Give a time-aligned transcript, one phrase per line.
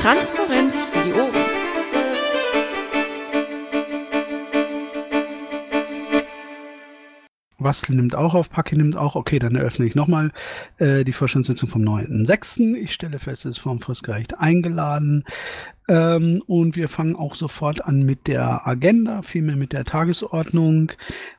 [0.00, 1.34] Transparenz für die Ohren.
[7.58, 9.16] Wastel nimmt auch auf, Paki nimmt auch.
[9.16, 10.30] Okay, dann eröffne ich nochmal
[10.78, 12.76] äh, die Vorstandssitzung vom 9.6.
[12.76, 15.24] Ich stelle fest, es ist vom Fristgericht eingeladen.
[15.88, 20.92] Ähm, und wir fangen auch sofort an mit der Agenda, vielmehr mit der Tagesordnung.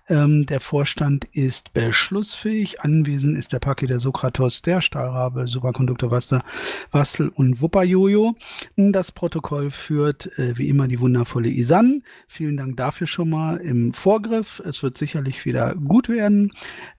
[0.07, 2.81] Ähm, der Vorstand ist beschlussfähig.
[2.81, 6.41] Anwesend ist der Paki der Sokratos, der Stahlrabe, Superkonduktor Wastel,
[6.89, 8.33] Wastel und Wupperjojo.
[8.75, 12.01] Das Protokoll führt äh, wie immer die wundervolle Isan.
[12.27, 14.59] Vielen Dank dafür schon mal im Vorgriff.
[14.65, 16.51] Es wird sicherlich wieder gut werden.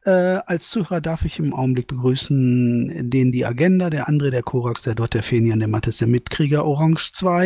[0.04, 4.82] Äh, als Zuhörer darf ich im Augenblick begrüßen den die Agenda, der André, der Korax,
[4.82, 7.39] der Dot, der Fenian, der Mattes, der Mitkrieger Orange 2,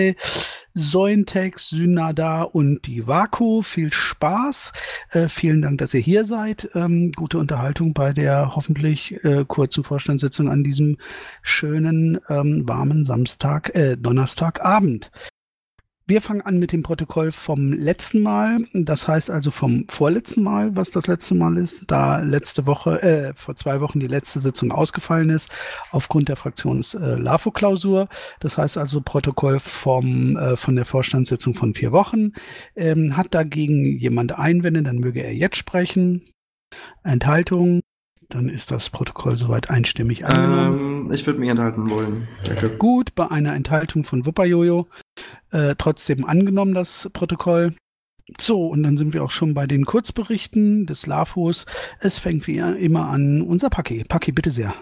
[0.76, 3.62] Sointex, Synada und die Vaku.
[3.62, 4.72] Viel Spaß.
[5.10, 6.68] Äh, vielen Dank, dass ihr hier seid.
[6.74, 10.96] Ähm, gute Unterhaltung bei der hoffentlich äh, kurzen Vorstandssitzung an diesem
[11.42, 15.10] schönen, ähm, warmen Samstag, äh, Donnerstagabend.
[16.06, 18.58] Wir fangen an mit dem Protokoll vom letzten Mal.
[18.74, 23.32] Das heißt also vom vorletzten Mal, was das letzte Mal ist, da letzte Woche, äh,
[23.34, 25.50] vor zwei Wochen die letzte Sitzung ausgefallen ist,
[25.92, 28.06] aufgrund der Fraktions äh.
[28.40, 32.32] Das heißt also Protokoll vom, äh, von der Vorstandssitzung von vier Wochen.
[32.76, 36.28] Ähm, hat dagegen jemand Einwände, dann möge er jetzt sprechen.
[37.02, 37.80] Enthaltung.
[38.28, 41.06] Dann ist das Protokoll soweit einstimmig angenommen.
[41.06, 42.28] Ähm, ich würde mich enthalten wollen.
[42.44, 42.76] Danke.
[42.76, 44.86] Gut, bei einer Enthaltung von Wupperjojo
[45.50, 47.74] äh, trotzdem angenommen, das Protokoll.
[48.40, 51.66] So, und dann sind wir auch schon bei den Kurzberichten des LAFOs.
[52.00, 54.04] Es fängt wie immer an unser Paki.
[54.04, 54.74] Paki, bitte sehr.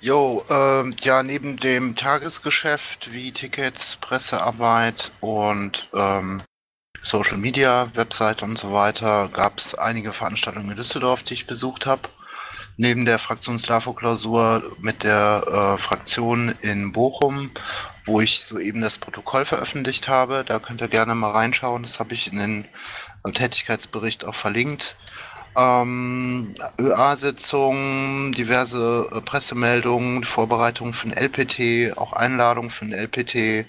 [0.00, 6.42] Jo, ähm, ja, neben dem Tagesgeschäft wie Tickets, Pressearbeit und ähm,
[7.02, 11.86] Social Media, Website und so weiter gab es einige Veranstaltungen in Düsseldorf, die ich besucht
[11.86, 12.02] habe
[12.76, 17.50] neben der Fraktions-LAFO-Klausur mit der äh, Fraktion in Bochum,
[18.06, 20.44] wo ich soeben das Protokoll veröffentlicht habe.
[20.46, 21.82] Da könnt ihr gerne mal reinschauen.
[21.82, 22.64] Das habe ich in den
[23.34, 24.96] Tätigkeitsbericht auch verlinkt
[25.56, 33.66] ähm, ÖA-Sitzungen, diverse äh, Pressemeldungen, Vorbereitungen für den LPT, auch Einladungen für den LPT.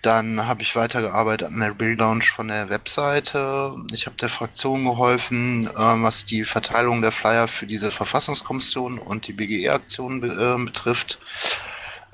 [0.00, 3.74] Dann habe ich weitergearbeitet an der Relaunch von der Webseite.
[3.92, 9.26] Ich habe der Fraktion geholfen, äh, was die Verteilung der Flyer für diese Verfassungskommission und
[9.26, 11.18] die BGE-Aktion be äh, betrifft.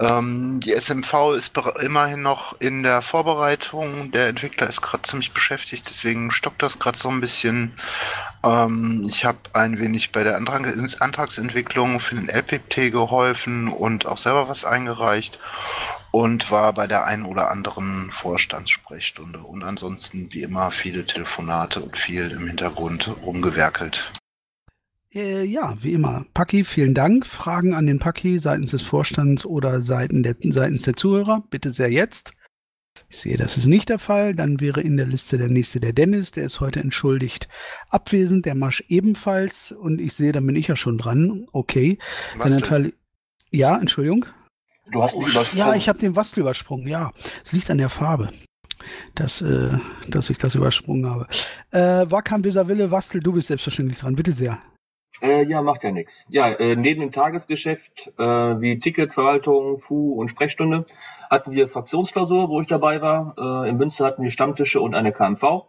[0.01, 4.11] Ähm, die SMV ist immerhin noch in der Vorbereitung.
[4.13, 7.73] Der Entwickler ist gerade ziemlich beschäftigt, deswegen stockt das gerade so ein bisschen.
[8.45, 10.67] Ähm, ich habe ein wenig bei der Antrag
[11.01, 15.39] Antragsentwicklung für den LPT geholfen und auch selber was eingereicht
[16.13, 21.97] und war bei der einen oder anderen Vorstandssprechstunde und ansonsten wie immer viele Telefonate und
[21.97, 24.13] viel im Hintergrund rumgewerkelt.
[25.15, 26.25] Äh, ja, wie immer.
[26.35, 27.27] Paki, vielen Dank.
[27.27, 31.91] Fragen an den Paki seitens des Vorstands oder seitens der, seitens der Zuhörer, bitte sehr
[31.91, 32.33] jetzt.
[33.09, 34.35] Ich sehe, das ist nicht der Fall.
[34.35, 37.49] Dann wäre in der Liste der nächste der Dennis, der ist heute entschuldigt
[37.89, 38.45] abwesend.
[38.45, 39.73] Der Masch ebenfalls.
[39.73, 41.47] Und ich sehe, da bin ich ja schon dran.
[41.53, 41.99] Okay.
[42.39, 42.93] Dann
[43.51, 44.27] ja, Entschuldigung.
[44.93, 45.67] Du hast mich übersprungen.
[45.67, 46.87] Ja, ich habe den Wastel übersprungen.
[46.87, 47.13] Ja,
[47.45, 48.29] es liegt an der Farbe,
[49.15, 51.27] dass, äh, dass ich das übersprungen habe.
[51.71, 54.17] Äh, Wakam Wille, Wastel, du bist selbstverständlich dran.
[54.17, 54.59] Bitte sehr.
[55.21, 56.27] Äh, ja, macht ja nichts.
[56.29, 60.85] Ja, äh, neben dem Tagesgeschäft äh, wie Ticketsverwaltung, FU und Sprechstunde
[61.29, 63.35] hatten wir Fraktionsklausur, wo ich dabei war.
[63.37, 65.67] Äh, in Münster hatten wir Stammtische und eine KMV.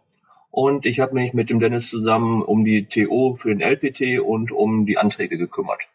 [0.50, 4.52] Und ich habe mich mit dem Dennis zusammen um die TO für den LPT und
[4.52, 5.88] um die Anträge gekümmert.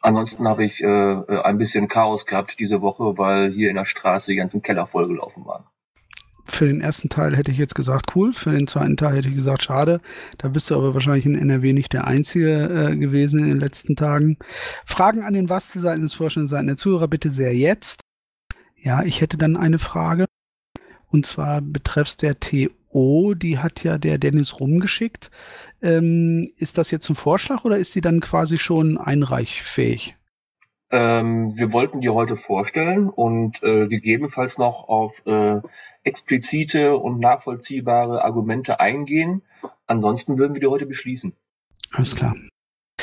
[0.00, 4.32] Ansonsten habe ich äh, ein bisschen Chaos gehabt diese Woche, weil hier in der Straße
[4.32, 5.64] die ganzen Keller vollgelaufen waren
[6.44, 8.32] für den ersten Teil hätte ich jetzt gesagt, cool.
[8.32, 10.00] Für den zweiten Teil hätte ich gesagt, schade.
[10.38, 13.96] Da bist du aber wahrscheinlich in NRW nicht der Einzige äh, gewesen in den letzten
[13.96, 14.36] Tagen.
[14.84, 18.00] Fragen an den Wastel seitens des Vorstands, seitens der Zuhörer bitte sehr jetzt.
[18.76, 20.26] Ja, ich hätte dann eine Frage.
[21.08, 25.30] Und zwar betreffs der TO, die hat ja der Dennis rumgeschickt.
[25.82, 30.16] Ähm, ist das jetzt ein Vorschlag oder ist sie dann quasi schon einreichfähig?
[30.90, 35.60] Ähm, wir wollten die heute vorstellen und äh, gegebenenfalls noch auf äh,
[36.04, 39.42] explizite und nachvollziehbare Argumente eingehen.
[39.86, 41.34] Ansonsten würden wir die heute beschließen.
[41.90, 42.34] Alles klar.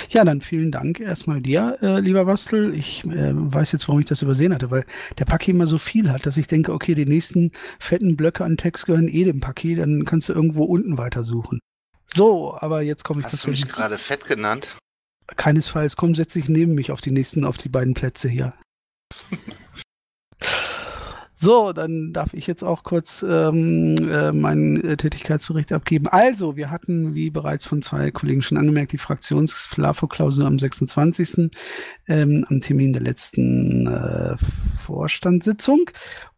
[0.09, 2.73] Ja, dann vielen Dank erstmal dir, äh, lieber Bastel.
[2.73, 4.85] Ich äh, weiß jetzt, warum ich das übersehen hatte, weil
[5.17, 8.57] der Paki immer so viel hat, dass ich denke, okay, die nächsten fetten Blöcke an
[8.57, 11.59] Text gehören eh dem Paki, dann kannst du irgendwo unten weitersuchen.
[12.07, 14.77] So, aber jetzt komme ich Hast du mich gerade fett genannt?
[15.35, 15.95] Keinesfalls.
[15.95, 18.53] Komm, setz dich neben mich auf die nächsten, auf die beiden Plätze hier.
[21.41, 26.07] So, dann darf ich jetzt auch kurz ähm, äh, meinen äh, Tätigkeitsbericht abgeben.
[26.07, 31.49] Also, wir hatten, wie bereits von zwei Kollegen schon angemerkt, die Fraktions-FLAFO-Klausur am 26.
[32.09, 34.35] Ähm, am Termin der letzten äh,
[34.85, 35.89] Vorstandssitzung.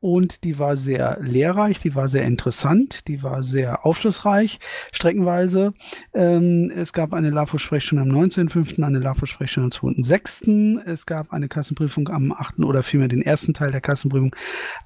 [0.02, 4.60] Und die war sehr lehrreich, die war sehr interessant, die war sehr aufschlussreich,
[4.92, 5.74] streckenweise.
[6.14, 12.10] Ähm, es gab eine LAFO-Sprechstunde am 19.05., eine LAFO-Sprechstunde am 2.06., es gab eine Kassenprüfung
[12.10, 12.60] am 8.
[12.60, 14.36] oder vielmehr den ersten Teil der Kassenprüfung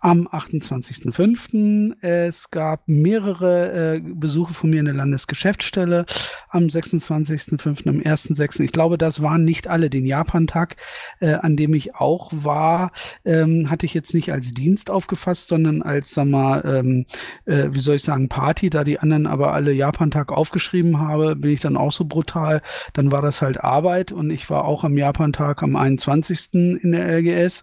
[0.02, 1.96] am 28.05.
[2.02, 6.06] Es gab mehrere äh, Besuche von mir in der Landesgeschäftsstelle
[6.50, 8.62] am 26.05., am 1.06.
[8.62, 9.90] Ich glaube, das waren nicht alle.
[9.90, 10.76] Den Japan-Tag,
[11.22, 12.92] äh, an dem ich auch war,
[13.24, 17.06] ähm, hatte ich jetzt nicht als Dienst aufgefasst, sondern als, sag mal, ähm,
[17.46, 21.52] äh, wie soll ich sagen, Party, da die anderen aber alle Japan-Tag aufgeschrieben habe, bin
[21.52, 22.64] ich dann auch so brutal.
[22.94, 26.56] Dann war das halt Arbeit und ich war auch am Japan-Tag am 21.
[26.82, 27.62] in der LGS,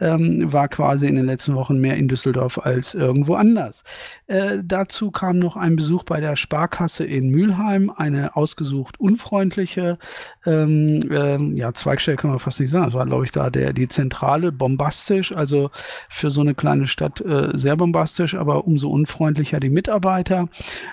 [0.00, 3.84] ähm, war quasi in den letzten Wochen mehr in Düsseldorf als irgendwo anders.
[4.26, 9.98] Äh, dazu kam noch ein Besuch bei der Sparkasse in Mülheim, eine ausgesucht unfreundliche
[10.46, 12.86] ähm, ähm, ja, Zweigstelle kann man fast nicht sagen.
[12.86, 15.70] Das war, glaube ich, da der, die Zentrale bombastisch, also
[16.08, 20.48] für so eine kleine Stadt äh, sehr bombastisch, aber umso unfreundlicher die Mitarbeiter.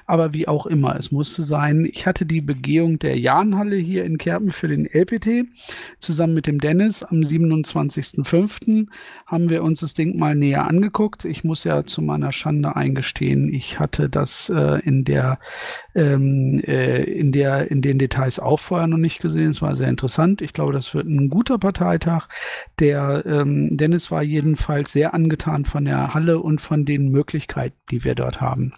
[0.06, 1.88] Aber wie auch immer, es musste sein.
[1.92, 5.48] Ich hatte die Begehung der Jahnhalle hier in Kerpen für den LPT
[6.00, 8.88] zusammen mit dem Dennis am 27.05.
[9.26, 11.26] haben wir uns das Ding mal näher angeguckt.
[11.26, 15.40] Ich muss ja zu meiner Schande eingestehen, ich hatte das äh, in der
[15.96, 19.52] ähm, äh, in der in den Details auch vorher noch nicht gesehen.
[19.52, 20.42] Es war sehr interessant.
[20.42, 22.28] Ich glaube, das wird ein guter Parteitag.
[22.80, 28.04] Der ähm, Dennis war jedenfalls sehr angetan von der Halle und von den Möglichkeiten, die
[28.04, 28.74] wir dort haben.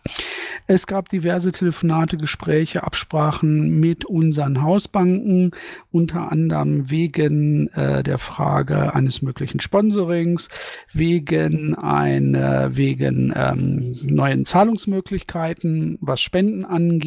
[0.68, 5.52] Es gab diverse Telefonate, Gespräche, Absprachen mit unseren Hausbanken,
[5.92, 10.50] unter anderem wegen äh, der Frage eines möglichen Sponsorings,
[10.94, 17.07] wegen einer, wegen ähm, neuen Zahlungsmöglichkeiten, was Spenden angeht,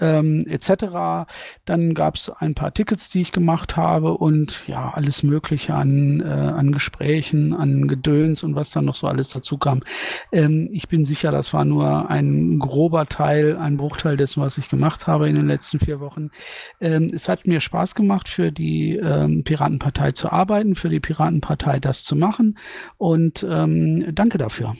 [0.00, 1.26] ähm, etc.
[1.64, 6.20] Dann gab es ein paar Tickets, die ich gemacht habe und ja, alles Mögliche an,
[6.20, 9.80] äh, an Gesprächen, an Gedöns und was dann noch so alles dazu kam.
[10.32, 14.68] Ähm, ich bin sicher, das war nur ein grober Teil, ein Bruchteil dessen, was ich
[14.68, 16.30] gemacht habe in den letzten vier Wochen.
[16.80, 21.80] Ähm, es hat mir Spaß gemacht, für die ähm, Piratenpartei zu arbeiten, für die Piratenpartei
[21.80, 22.58] das zu machen
[22.96, 24.74] und ähm, danke dafür.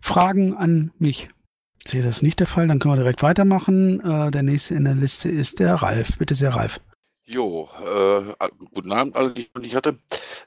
[0.00, 1.28] Fragen an mich.
[1.84, 3.98] Ich sehe das nicht der Fall, dann können wir direkt weitermachen.
[4.00, 6.16] Äh, der nächste in der Liste ist der Ralf.
[6.16, 6.80] Bitte sehr, Ralf.
[7.24, 9.98] Jo, äh, guten Abend alle, die ich noch nicht hatte.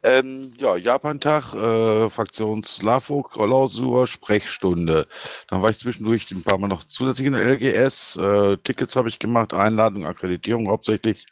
[0.01, 5.07] Ähm, ja, Japan-Tag, äh, Fraktions LAFO, Klausur, Sprechstunde.
[5.49, 8.15] Dann war ich zwischendurch ein paar Mal noch zusätzlich in der LGS.
[8.15, 11.25] Äh, Tickets habe ich gemacht, Einladung, Akkreditierung hauptsächlich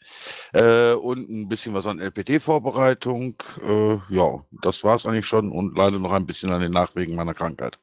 [0.54, 3.36] äh, und ein bisschen was an LPT-Vorbereitung.
[3.66, 7.16] Äh, ja, das war es eigentlich schon und leider noch ein bisschen an den Nachwegen
[7.16, 7.80] meiner Krankheit.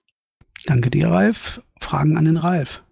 [0.67, 1.63] Danke dir, Ralf.
[1.81, 2.83] Fragen an den Ralf.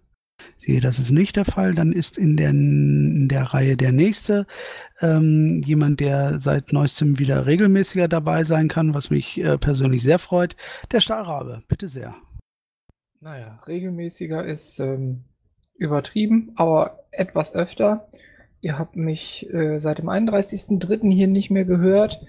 [0.57, 1.73] Sehe, das ist nicht der Fall.
[1.73, 4.45] Dann ist in der, in der Reihe der nächste
[5.01, 10.19] ähm, jemand, der seit neuestem wieder regelmäßiger dabei sein kann, was mich äh, persönlich sehr
[10.19, 10.55] freut.
[10.91, 12.15] Der Stahlrabe, bitte sehr.
[13.21, 15.23] Naja, regelmäßiger ist ähm,
[15.75, 18.09] übertrieben, aber etwas öfter.
[18.61, 21.11] Ihr habt mich äh, seit dem 31.03.
[21.11, 22.19] hier nicht mehr gehört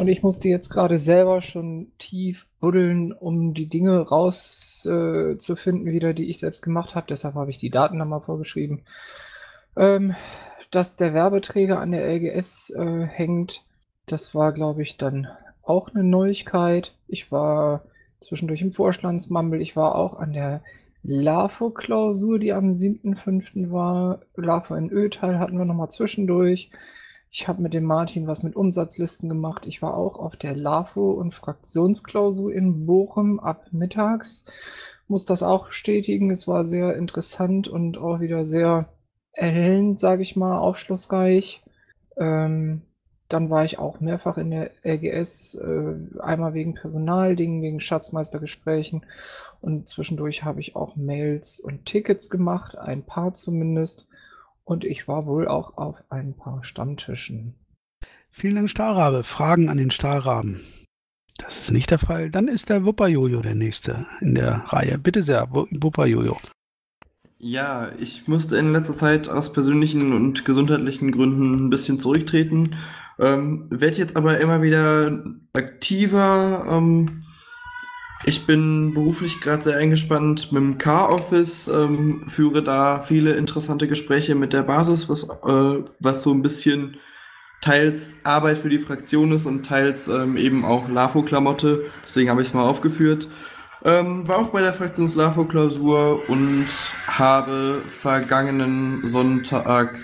[0.00, 6.12] und ich musste jetzt gerade selber schon tief buddeln, um die Dinge rauszufinden, äh, wieder,
[6.12, 7.06] die ich selbst gemacht habe.
[7.08, 8.82] Deshalb habe ich die Daten nochmal vorgeschrieben.
[9.76, 10.14] Ähm,
[10.70, 13.64] dass der Werbeträger an der LGS äh, hängt,
[14.06, 15.28] das war, glaube ich, dann
[15.62, 16.94] auch eine Neuigkeit.
[17.06, 17.84] Ich war
[18.20, 19.60] zwischendurch im Vorstandsmammel.
[19.60, 20.62] Ich war auch an der
[21.02, 23.70] LAFO-Klausur, die am 7.5.
[23.70, 24.20] war.
[24.36, 26.70] LAFO in Ötal hatten wir nochmal zwischendurch.
[27.30, 29.64] Ich habe mit dem Martin was mit Umsatzlisten gemacht.
[29.66, 34.44] Ich war auch auf der LAFO und Fraktionsklausur in Bochum ab mittags.
[35.06, 36.30] Muss das auch bestätigen.
[36.30, 38.92] Es war sehr interessant und auch wieder sehr
[39.32, 41.62] erhellend, sage ich mal, aufschlussreich.
[42.16, 42.82] Ähm,
[43.32, 49.04] dann war ich auch mehrfach in der LGS, äh, einmal wegen Personaldingen, wegen Schatzmeistergesprächen
[49.60, 54.06] und zwischendurch habe ich auch Mails und Tickets gemacht, ein paar zumindest.
[54.64, 57.54] Und ich war wohl auch auf ein paar Stammtischen.
[58.30, 59.24] Vielen Dank, Stahlrabe.
[59.24, 60.60] Fragen an den Stahlraben?
[61.36, 62.30] Das ist nicht der Fall.
[62.30, 64.98] Dann ist der Wupperjojo der nächste in der Reihe.
[64.98, 66.36] Bitte sehr, Wupperjojo.
[67.38, 72.76] Ja, ich musste in letzter Zeit aus persönlichen und gesundheitlichen Gründen ein bisschen zurücktreten.
[73.20, 75.22] Ähm, werde jetzt aber immer wieder
[75.52, 76.66] aktiver.
[76.68, 77.24] Ähm,
[78.24, 84.34] ich bin beruflich gerade sehr eingespannt mit dem Car-Office, ähm, führe da viele interessante Gespräche
[84.34, 86.96] mit der Basis, was, äh, was so ein bisschen
[87.62, 91.84] teils Arbeit für die Fraktion ist und teils ähm, eben auch LAFO-Klamotte.
[92.02, 93.28] Deswegen habe ich es mal aufgeführt.
[93.84, 96.66] Ähm, war auch bei der Fraktions-LAFO-Klausur und
[97.06, 99.98] habe vergangenen Sonntag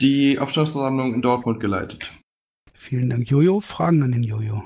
[0.00, 2.10] die Aufstandsversammlung in Dortmund geleitet.
[2.82, 3.60] Vielen Dank, Jojo.
[3.60, 4.64] Fragen an den Jojo.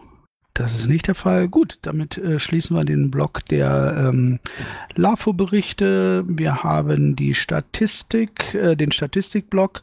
[0.55, 1.49] Das ist nicht der Fall.
[1.49, 4.39] Gut, damit äh, schließen wir den Block der ähm,
[4.95, 6.25] LAFO-Berichte.
[6.27, 9.83] Wir haben die Statistik, äh, den Statistikblock.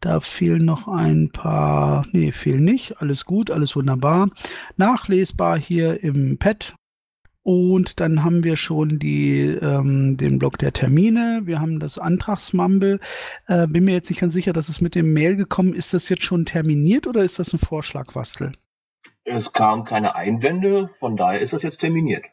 [0.00, 3.00] Da fehlen noch ein paar, nee, fehlen nicht.
[3.00, 4.28] Alles gut, alles wunderbar.
[4.76, 6.74] Nachlesbar hier im Pad.
[7.42, 11.40] Und dann haben wir schon die, ähm, den Block der Termine.
[11.44, 13.00] Wir haben das Antragsmumble.
[13.46, 15.86] Äh, bin mir jetzt nicht ganz sicher, dass es mit dem Mail gekommen ist.
[15.86, 18.52] Ist das jetzt schon terminiert oder ist das ein Vorschlag, Wastel?
[19.24, 22.24] Es kamen keine Einwände, von daher ist das jetzt terminiert.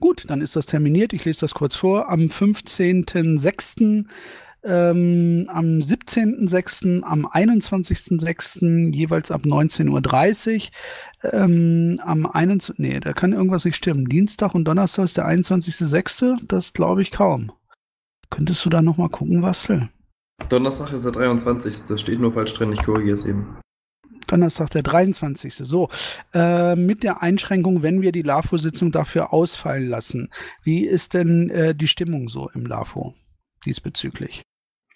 [0.00, 1.12] Gut, dann ist das terminiert.
[1.12, 2.08] Ich lese das kurz vor.
[2.08, 4.06] Am 15.06.,
[4.64, 10.70] ähm, am 17.06., am 21.06., jeweils ab 19.30
[11.22, 11.32] Uhr.
[11.32, 12.78] Ähm, am 21.
[12.78, 14.06] Nee, da kann irgendwas nicht stimmen.
[14.08, 16.46] Dienstag und Donnerstag ist der 21.06.
[16.46, 17.52] Das glaube ich kaum.
[18.30, 19.88] Könntest du da nochmal gucken, Wastel?
[20.48, 21.98] Donnerstag ist der 23.
[22.00, 23.58] Steht nur falsch drin, ich korrigiere es eben.
[24.26, 25.54] Donnerstag, der 23.
[25.54, 25.90] So,
[26.32, 30.30] äh, mit der Einschränkung, wenn wir die LAFO-Sitzung dafür ausfallen lassen.
[30.64, 33.14] Wie ist denn äh, die Stimmung so im LAFO
[33.66, 34.42] diesbezüglich?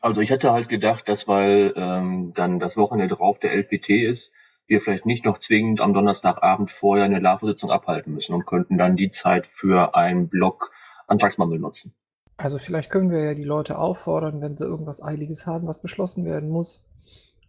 [0.06, 4.30] Also ich hätte halt gedacht, dass weil ähm, dann das Wochenende drauf der LPT ist,
[4.68, 8.94] wir vielleicht nicht noch zwingend am Donnerstagabend vorher eine LAFO-Sitzung abhalten müssen und könnten dann
[8.94, 10.70] die Zeit für einen Block
[11.08, 11.92] Antragsmammel nutzen.
[12.36, 16.24] Also vielleicht können wir ja die Leute auffordern, wenn sie irgendwas Eiliges haben, was beschlossen
[16.24, 16.84] werden muss,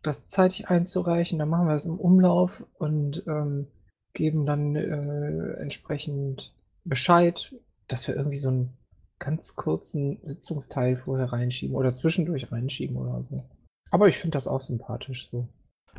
[0.02, 1.38] das zeitig einzureichen.
[1.38, 3.68] Dann machen wir es im Umlauf und ähm,
[4.14, 7.54] geben dann äh, entsprechend Bescheid,
[7.88, 8.78] dass wir irgendwie so einen
[9.20, 13.44] ganz kurzen Sitzungsteil vorher reinschieben oder zwischendurch reinschieben oder so.
[13.90, 15.48] Aber ich finde das auch sympathisch so.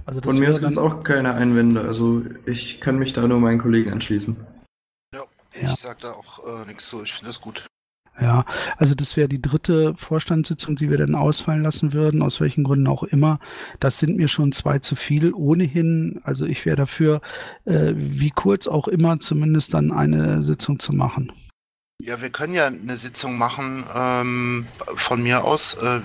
[0.07, 1.81] Also Von mir aus gibt es auch keine Einwände.
[1.81, 4.37] Also ich kann mich da nur meinen Kollegen anschließen.
[5.15, 5.23] Ja,
[5.53, 5.75] ich Ja.
[5.77, 7.03] sag da auch äh, nichts zu.
[7.03, 7.67] Ich finde das gut.
[8.21, 8.45] Ja,
[8.77, 12.89] also das wäre die dritte Vorstandssitzung, die wir dann ausfallen lassen würden, aus welchen Gründen
[12.89, 13.39] auch immer.
[13.79, 16.21] Das sind mir schon zwei zu viel ohnehin.
[16.25, 17.21] Also ich wäre dafür,
[17.65, 21.33] äh, wie kurz auch immer, zumindest dann eine Sitzung zu machen.
[22.01, 26.01] Ja, wir können ja eine Sitzung machen ähm, von mir aus, äh,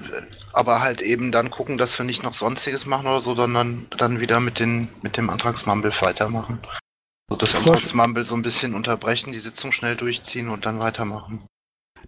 [0.52, 4.20] aber halt eben dann gucken, dass wir nicht noch sonstiges machen oder so, sondern dann
[4.20, 6.60] wieder mit, den, mit dem Antragsmumble weitermachen.
[7.30, 11.46] So das Antragsmumble so ein bisschen unterbrechen, die Sitzung schnell durchziehen und dann weitermachen.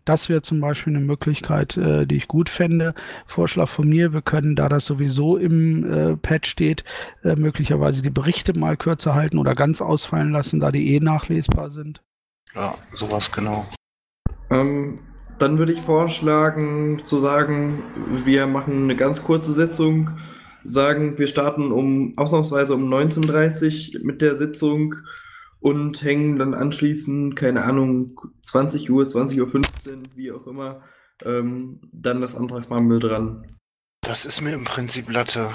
[0.03, 2.95] Das wäre zum Beispiel eine Möglichkeit, äh, die ich gut fände.
[3.27, 6.83] Vorschlag von mir, wir können, da das sowieso im äh, Pad steht,
[7.23, 11.69] äh, möglicherweise die Berichte mal kürzer halten oder ganz ausfallen lassen, da die eh nachlesbar
[11.69, 12.01] sind.
[12.55, 13.65] Ja, sowas genau.
[14.49, 14.99] Ähm,
[15.39, 20.11] dann würde ich vorschlagen zu sagen, wir machen eine ganz kurze Sitzung,
[20.63, 24.95] sagen, wir starten um ausnahmsweise um 19.30 Uhr mit der Sitzung
[25.59, 30.81] und hängen dann anschließend, keine Ahnung, 20 Uhr, 20.15 Uhr, wie auch immer,
[31.23, 33.57] ähm, dann das Antragsmammel dran.
[34.01, 35.49] Das ist mir im Prinzip Latte.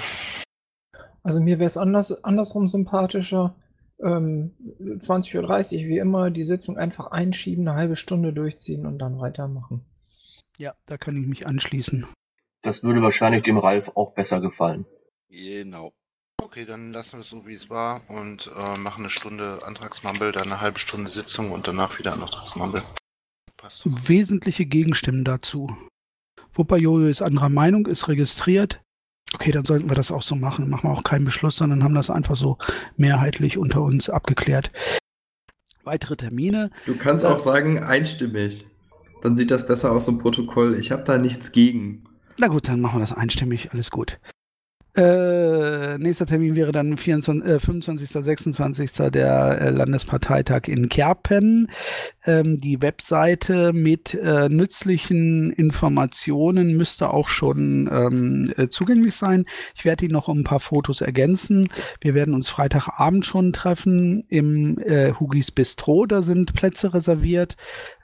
[1.23, 3.55] Also mir wäre es anders, andersrum sympathischer.
[4.03, 9.19] Ähm, 20.30 Uhr wie immer, die Sitzung einfach einschieben, eine halbe Stunde durchziehen und dann
[9.19, 9.85] weitermachen.
[10.57, 12.05] Ja, da kann ich mich anschließen.
[12.61, 14.85] Das würde wahrscheinlich dem Ralf auch besser gefallen.
[15.29, 15.93] Genau.
[16.41, 20.31] Okay, dann lassen wir es so, wie es war und äh, machen eine Stunde Antragsmumble,
[20.31, 22.83] dann eine halbe Stunde Sitzung und danach wieder Antragsmumble.
[23.57, 23.83] Passt.
[23.85, 25.75] Wesentliche Gegenstimmen dazu.
[26.53, 28.81] Wupper Jojo ist anderer Meinung, ist registriert.
[29.33, 30.69] Okay, dann sollten wir das auch so machen.
[30.69, 32.57] Machen wir auch keinen Beschluss, sondern haben das einfach so
[32.97, 34.71] mehrheitlich unter uns abgeklärt.
[35.83, 36.69] Weitere Termine.
[36.85, 38.65] Du kannst auch sagen, einstimmig.
[39.21, 40.77] Dann sieht das besser aus im Protokoll.
[40.79, 42.03] Ich habe da nichts gegen.
[42.37, 43.71] Na gut, dann machen wir das einstimmig.
[43.71, 44.19] Alles gut.
[44.95, 48.09] Äh, nächster Termin wäre dann 24, äh, 25.
[48.09, 48.91] 26.
[49.11, 51.67] der äh, Landesparteitag in Kerpen.
[52.25, 59.45] Ähm, die Webseite mit äh, nützlichen Informationen müsste auch schon ähm, äh, zugänglich sein.
[59.75, 61.69] Ich werde die noch ein paar Fotos ergänzen.
[61.99, 66.05] Wir werden uns Freitagabend schon treffen im äh, Hugis Bistro.
[66.05, 67.55] Da sind Plätze reserviert.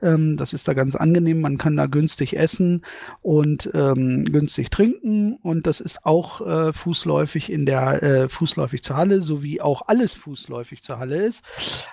[0.02, 1.42] Ähm, das ist da ganz angenehm.
[1.42, 2.82] Man kann da günstig essen
[3.22, 8.98] und ähm, günstig trinken und das ist auch äh, fußläufig in der äh, fußläufig zur
[8.98, 11.44] Halle, sowie auch alles fußläufig zur Halle ist.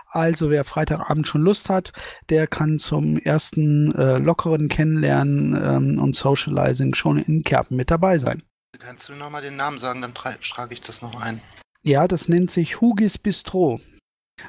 [0.09, 1.93] Also wer Freitagabend schon Lust hat,
[2.29, 8.19] der kann zum ersten äh, lockeren Kennenlernen ähm, und Socializing schon in Kerpen mit dabei
[8.19, 8.43] sein.
[8.79, 11.41] Kannst du nochmal den Namen sagen, dann tra- trage ich das noch ein.
[11.83, 13.81] Ja, das nennt sich Hugis Bistro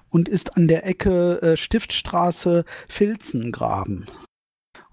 [0.09, 4.07] und ist an der Ecke äh, Stiftstraße Filzengraben.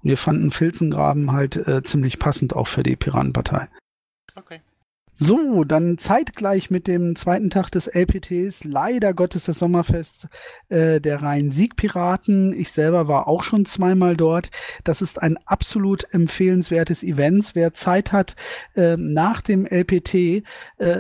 [0.02, 3.68] Und wir fanden Filzengraben halt äh, ziemlich passend auch für die Piratenpartei.
[4.34, 4.60] Okay.
[5.14, 10.26] So, dann zeitgleich mit dem zweiten Tag des LPTs, leider Gottes das Sommerfest
[10.70, 12.58] äh, der Rhein-Sieg-Piraten.
[12.58, 14.50] Ich selber war auch schon zweimal dort.
[14.84, 17.50] Das ist ein absolut empfehlenswertes Event.
[17.52, 18.36] Wer Zeit hat,
[18.74, 20.42] äh, nach dem LPT äh,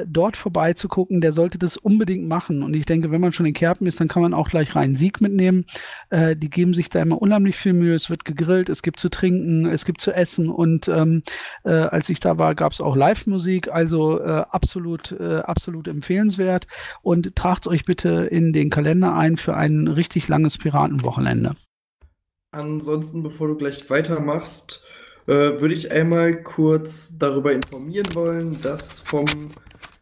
[0.06, 2.62] dort vorbeizugucken, der sollte das unbedingt machen.
[2.62, 5.22] Und ich denke, wenn man schon in Kerpen ist, dann kann man auch gleich Rhein-Sieg
[5.22, 5.64] mitnehmen.
[6.10, 7.94] Äh, die geben sich da immer unheimlich viel Mühe.
[7.94, 10.50] Es wird gegrillt, es gibt zu trinken, es gibt zu essen.
[10.50, 11.22] Und ähm,
[11.64, 13.72] äh, als ich da war, gab es auch Live-Musik.
[13.72, 16.66] Also äh, absolut, äh, absolut empfehlenswert.
[17.02, 21.54] Und tragt euch bitte in den Kalender ein für ein richtig langes Piratenwochenende.
[22.50, 24.84] Ansonsten, bevor du gleich weitermachst,
[25.26, 29.26] äh, würde ich einmal kurz darüber informieren wollen, dass vom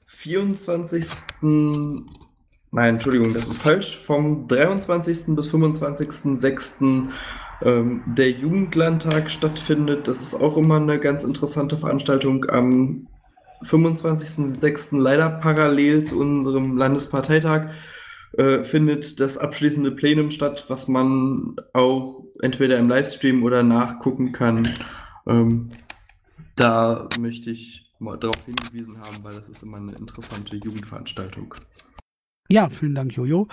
[0.07, 1.07] 24.
[1.43, 3.97] Nein, Entschuldigung, das ist falsch.
[3.97, 5.35] Vom 23.
[5.35, 7.11] bis 25.06.
[7.63, 10.09] Ähm, der Jugendlandtag stattfindet.
[10.09, 13.09] Das ist auch immer eine ganz interessante Veranstaltung am
[13.63, 14.99] 25.06.
[14.99, 17.71] leider parallel zu unserem Landesparteitag
[18.33, 24.69] äh, findet das abschließende Plenum statt, was man auch entweder im Livestream oder nachgucken kann.
[25.27, 25.71] Ähm,
[26.57, 31.55] da möchte ich mal darauf hingewiesen haben, weil das ist immer eine interessante Jugendveranstaltung.
[32.53, 33.47] Ja, vielen Dank, Jojo.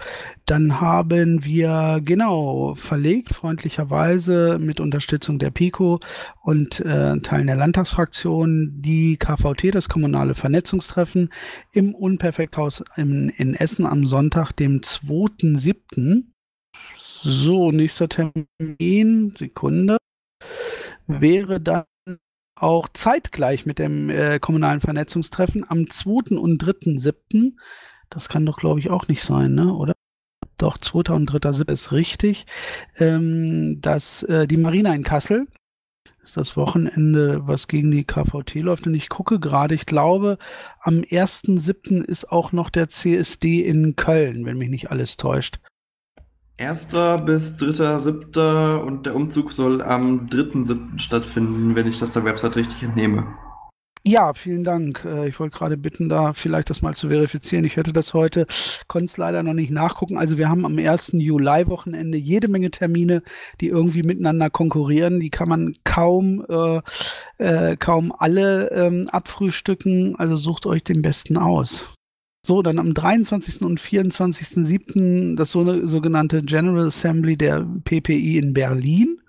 [0.48, 6.00] Dann haben wir genau verlegt, freundlicherweise mit Unterstützung der PICO
[6.42, 11.30] und äh, Teilen der Landtagsfraktion, die KVT, das kommunale Vernetzungstreffen,
[11.74, 16.24] im Unperfekthaus in, in Essen am Sonntag, dem 2.7.
[16.96, 19.98] So, nächster Termin, Sekunde,
[21.06, 21.86] wäre dann
[22.56, 26.36] auch zeitgleich mit dem äh, kommunalen Vernetzungstreffen am 2.
[26.36, 27.54] und 3.7.
[28.10, 29.74] Das kann doch, glaube ich, auch nicht sein, ne?
[29.74, 29.94] oder?
[30.58, 31.14] Doch, 2.
[31.14, 31.50] und 3.
[31.72, 32.46] ist richtig.
[32.98, 35.48] Ähm, dass äh, die Marina in Kassel
[36.24, 38.86] ist das Wochenende, was gegen die KVT läuft.
[38.86, 40.38] Und ich gucke gerade, ich glaube,
[40.82, 42.04] am 1.7.
[42.04, 45.60] ist auch noch der CSD in Köln, wenn mich nicht alles täuscht.
[46.60, 46.88] 1.
[47.26, 48.78] bis 3.7.
[48.78, 51.00] und der Umzug soll am 3.7.
[51.00, 53.28] stattfinden, wenn ich das der Website richtig entnehme.
[54.04, 55.04] Ja, vielen Dank.
[55.06, 57.66] Äh, ich wollte gerade bitten, da vielleicht das mal zu verifizieren.
[57.66, 58.48] Ich hätte das heute,
[58.88, 60.18] konnte es leider noch nicht nachgucken.
[60.18, 61.12] Also wir haben am 1.
[61.14, 63.22] Juli-Wochenende jede Menge Termine,
[63.60, 65.20] die irgendwie miteinander konkurrieren.
[65.20, 66.80] Die kann man kaum, äh,
[67.38, 70.16] äh, kaum alle ähm, abfrühstücken.
[70.18, 71.86] Also sucht euch den besten aus.
[72.46, 73.64] So, dann am 23.
[73.64, 75.36] und 24.07.
[75.36, 79.22] das sogenannte General Assembly der PPI in Berlin.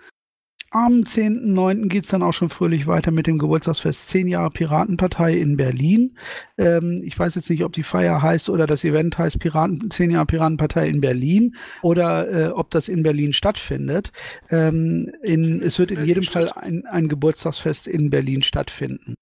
[0.70, 1.88] Am 10.9.
[1.88, 6.18] geht es dann auch schon fröhlich weiter mit dem Geburtstagsfest 10 Jahre Piratenpartei in Berlin.
[6.58, 10.10] Ähm, ich weiß jetzt nicht, ob die Feier heißt oder das Event heißt Piraten, 10
[10.10, 14.12] Jahre Piratenpartei in Berlin oder äh, ob das in Berlin stattfindet.
[14.50, 19.14] Ähm, in, es wird in jedem Fall ein, ein Geburtstagsfest in Berlin stattfinden.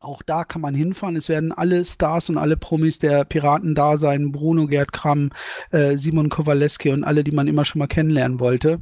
[0.00, 1.16] Auch da kann man hinfahren.
[1.16, 4.32] Es werden alle Stars und alle Promis der Piraten da sein.
[4.32, 5.30] Bruno Gerd Kramm,
[5.70, 8.80] äh, Simon Kowaleski und alle, die man immer schon mal kennenlernen wollte.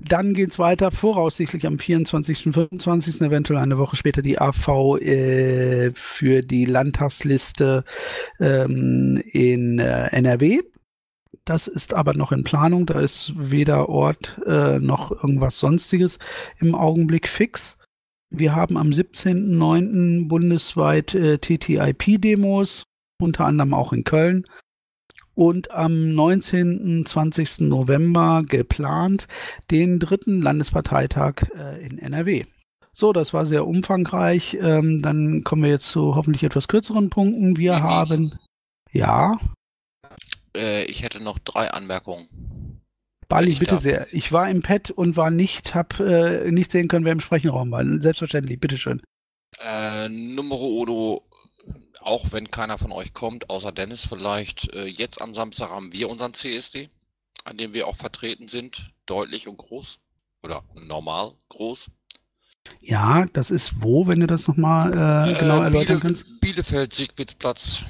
[0.00, 5.90] Dann geht es weiter, voraussichtlich am 24., 25., eventuell eine Woche später die AV äh,
[5.92, 7.84] für die Landtagsliste
[8.38, 10.60] ähm, in äh, NRW.
[11.44, 16.18] Das ist aber noch in Planung, da ist weder Ort äh, noch irgendwas Sonstiges
[16.58, 17.78] im Augenblick fix.
[18.30, 20.28] Wir haben am 17.09.
[20.28, 22.84] bundesweit äh, TTIP-Demos,
[23.20, 24.44] unter anderem auch in Köln
[25.38, 27.06] und am 19.
[27.06, 27.60] 20.
[27.60, 29.28] November geplant
[29.70, 32.44] den dritten Landesparteitag äh, in NRW.
[32.90, 34.58] So, das war sehr umfangreich.
[34.60, 37.56] Ähm, dann kommen wir jetzt zu hoffentlich etwas kürzeren Punkten.
[37.56, 38.36] Wir haben.
[38.90, 39.38] Ja.
[40.56, 42.26] Äh, ich hätte noch drei Anmerkungen.
[43.28, 43.82] Bali, bitte darf.
[43.82, 44.06] sehr.
[44.10, 47.70] Ich war im Pad und war nicht, hab äh, nicht sehen können, wer im Sprechenraum
[47.70, 47.84] war.
[48.00, 49.00] Selbstverständlich, bitteschön.
[49.60, 51.27] Äh, Numero uno
[52.00, 56.08] auch wenn keiner von euch kommt, außer Dennis vielleicht, äh, jetzt am Samstag haben wir
[56.08, 56.90] unseren CSD,
[57.44, 59.98] an dem wir auch vertreten sind, deutlich und groß
[60.42, 61.90] oder normal groß.
[62.80, 66.40] Ja, das ist wo, wenn du das nochmal äh, äh, genau erläutern Biele kannst?
[66.40, 67.82] Bielefeld, Siegwitzplatz.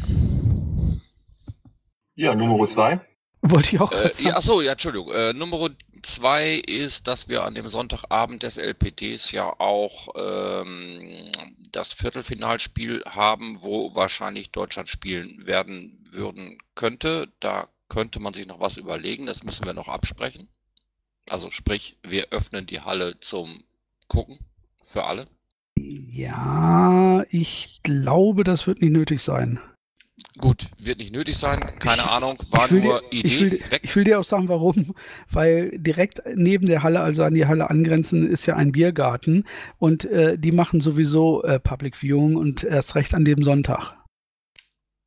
[2.14, 3.00] Ja, Nummer zwei.
[3.42, 5.12] Wollte ich auch äh, ja, Achso, ja, Entschuldigung.
[5.12, 5.70] Äh, Nummer
[6.02, 11.30] zwei ist, dass wir an dem Sonntagabend des LPTs ja auch ähm,
[11.72, 17.28] das Viertelfinalspiel haben, wo wahrscheinlich Deutschland spielen werden würden könnte.
[17.40, 20.48] Da könnte man sich noch was überlegen, das müssen wir noch absprechen.
[21.28, 23.64] Also sprich, wir öffnen die Halle zum
[24.08, 24.38] Gucken
[24.86, 25.26] für alle.
[25.76, 29.60] Ja, ich glaube, das wird nicht nötig sein.
[30.38, 33.28] Gut, wird nicht nötig sein, keine Ich- Ahnung, war ich nur dir, Idee.
[33.28, 34.94] ich, will, ich will dir auch sagen, warum.
[35.30, 39.44] Weil direkt neben der Halle, also an die Halle angrenzend, ist ja ein Biergarten
[39.78, 43.94] und äh, die machen sowieso äh, Public Viewing und erst recht an dem Sonntag.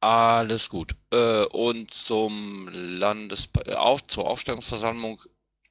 [0.02, 0.96] Alles gut.
[1.14, 5.22] Äh, und zum Landes auf, zur Aufstellungsversammlung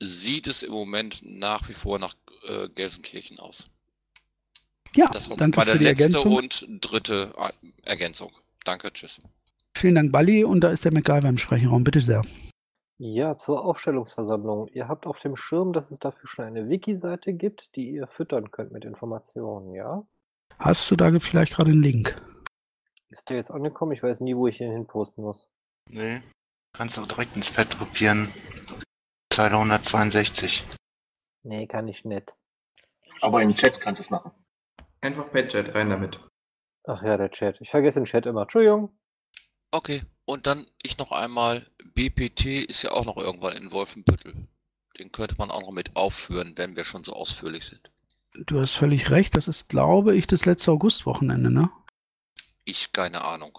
[0.00, 2.14] sieht es im Moment nach wie vor nach
[2.48, 3.64] äh, Gelsenkirchen aus.
[4.94, 6.34] Ja, Das war danke meine für die letzte Ergänzung.
[6.34, 7.32] und dritte
[7.84, 8.32] Ergänzung.
[8.64, 9.20] Danke, tschüss.
[9.76, 10.44] Vielen Dank, Balli.
[10.44, 11.84] Und da ist der MacGyver im Sprechenraum.
[11.84, 12.22] Bitte sehr.
[12.98, 14.68] Ja, zur Aufstellungsversammlung.
[14.68, 18.50] Ihr habt auf dem Schirm, dass es dafür schon eine Wiki-Seite gibt, die ihr füttern
[18.50, 20.06] könnt mit Informationen, ja?
[20.58, 22.20] Hast du da vielleicht gerade einen Link?
[23.08, 23.92] Ist der jetzt angekommen?
[23.92, 25.48] Ich weiß nie, wo ich ihn hinposten muss.
[25.88, 26.20] Nee.
[26.74, 28.28] Kannst du direkt ins Pad kopieren.
[29.32, 30.66] Zeile 162.
[31.42, 32.34] Nee, kann ich nicht.
[33.22, 34.32] Aber im Chat kannst du es machen.
[35.00, 36.20] Einfach per Chat rein damit.
[36.84, 37.60] Ach ja, der Chat.
[37.60, 38.42] Ich vergesse den Chat immer.
[38.42, 38.90] Entschuldigung.
[39.70, 44.34] Okay, und dann ich noch einmal, BPT ist ja auch noch irgendwann in Wolfenbüttel.
[44.98, 47.90] Den könnte man auch noch mit aufführen, wenn wir schon so ausführlich sind.
[48.46, 49.34] Du hast völlig recht.
[49.34, 51.70] Das ist, glaube ich, das letzte Augustwochenende, ne?
[52.64, 53.58] Ich keine Ahnung.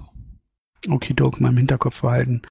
[0.90, 2.42] Okay, Doc, mal im Hinterkopf behalten.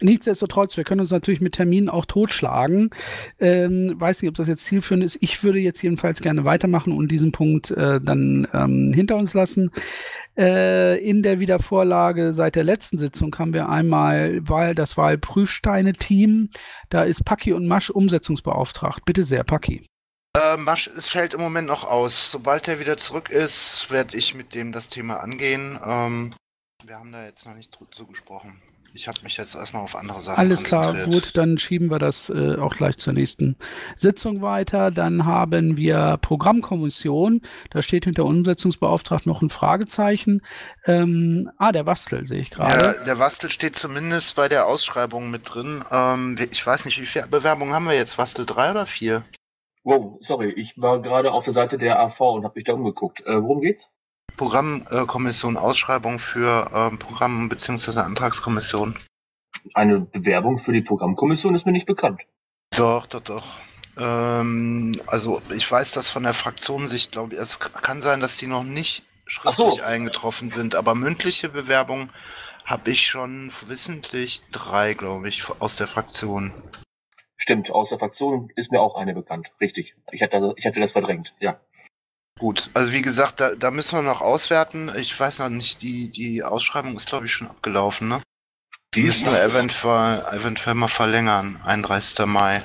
[0.00, 2.90] Nichtsdestotrotz, wir können uns natürlich mit Terminen auch totschlagen.
[3.38, 5.18] Ähm, weiß nicht, ob das jetzt zielführend ist.
[5.20, 9.70] Ich würde jetzt jedenfalls gerne weitermachen und diesen Punkt äh, dann ähm, hinter uns lassen.
[10.38, 16.50] Äh, in der Wiedervorlage seit der letzten Sitzung haben wir einmal Wahl, das Wahlprüfsteine-Team.
[16.90, 19.04] Da ist Paki und Masch umsetzungsbeauftragt.
[19.06, 19.86] Bitte sehr, Paki.
[20.36, 22.30] Äh, Masch, es fällt im Moment noch aus.
[22.30, 25.80] Sobald er wieder zurück ist, werde ich mit dem das Thema angehen.
[25.82, 26.34] Ähm,
[26.84, 28.60] wir haben da jetzt noch nicht zu gesprochen.
[28.96, 32.30] Ich habe mich jetzt erstmal auf andere Sachen Alles klar, gut, dann schieben wir das
[32.30, 33.56] äh, auch gleich zur nächsten
[33.94, 34.90] Sitzung weiter.
[34.90, 37.42] Dann haben wir Programmkommission.
[37.70, 40.40] Da steht hinter Umsetzungsbeauftragten noch ein Fragezeichen.
[40.86, 43.04] Ähm, ah, der Bastel sehe ich Ja, gerade.
[43.04, 45.84] der Wastel steht zumindest bei der Ausschreibung mit drin.
[45.92, 48.16] Ähm, ich weiß nicht, wie viele Bewerbungen haben wir jetzt?
[48.16, 49.24] Wastel drei oder vier?
[49.84, 53.20] Wow, sorry, ich war gerade auf der Seite der AV und habe mich da umgeguckt.
[53.26, 53.90] Äh, worum geht's?
[54.36, 57.98] Programmkommission Ausschreibung für ähm, Programm- bzw.
[58.00, 58.96] Antragskommission.
[59.74, 62.22] Eine Bewerbung für die Programmkommission ist mir nicht bekannt.
[62.76, 63.56] Doch, doch, doch.
[63.98, 67.40] Ähm, also ich weiß das von der Fraktionensicht, glaube ich.
[67.40, 69.04] Es kann sein, dass die noch nicht
[69.44, 69.64] Ach so.
[69.64, 72.10] schriftlich eingetroffen sind, aber mündliche Bewerbungen
[72.64, 76.52] habe ich schon wissentlich drei, glaube ich, aus der Fraktion.
[77.36, 79.52] Stimmt, aus der Fraktion ist mir auch eine bekannt.
[79.60, 79.94] Richtig.
[80.10, 81.60] Ich hatte, ich hatte das verdrängt, ja.
[82.38, 84.92] Gut, also wie gesagt, da, da müssen wir noch auswerten.
[84.96, 88.20] Ich weiß noch nicht, die, die Ausschreibung ist, glaube ich, schon abgelaufen, ne?
[88.94, 92.26] Die müssen wir eventuell, eventuell mal verlängern, 31.
[92.26, 92.62] Mai.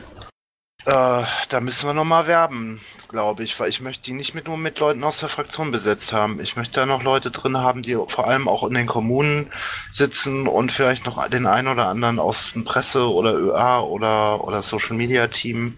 [0.85, 4.47] Äh, da müssen wir noch mal werben, glaube ich, weil ich möchte die nicht mit,
[4.47, 6.39] nur mit Leuten aus der Fraktion besetzt haben.
[6.39, 9.51] Ich möchte da noch Leute drin haben, die vor allem auch in den Kommunen
[9.91, 14.63] sitzen und vielleicht noch den einen oder anderen aus dem Presse- oder ÖA oder, oder
[14.63, 15.77] Social Media Team,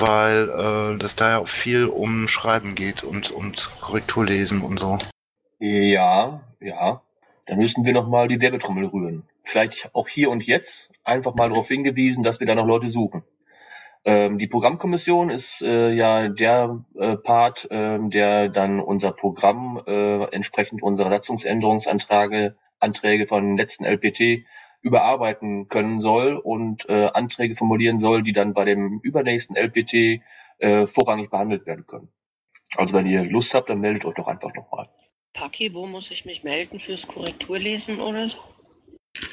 [0.00, 4.98] weil äh, das da ja auch viel um Schreiben geht und, und Korrekturlesen und so.
[5.58, 7.02] Ja, ja.
[7.46, 9.24] Dann müssen wir nochmal die Werbetrommel rühren.
[9.42, 13.24] Vielleicht auch hier und jetzt einfach mal darauf hingewiesen, dass wir da noch Leute suchen.
[14.04, 20.24] Ähm, die Programmkommission ist äh, ja der äh, Part, ähm, der dann unser Programm äh,
[20.32, 24.44] entsprechend unserer Satzungsänderungsanträge Anträge von letzten LPT
[24.82, 30.22] überarbeiten können soll und äh, Anträge formulieren soll, die dann bei dem übernächsten LPT
[30.58, 32.08] äh, vorrangig behandelt werden können.
[32.76, 34.88] Also wenn ihr Lust habt, dann meldet euch doch einfach nochmal.
[35.34, 38.38] Paki, wo muss ich mich melden fürs Korrekturlesen oder so?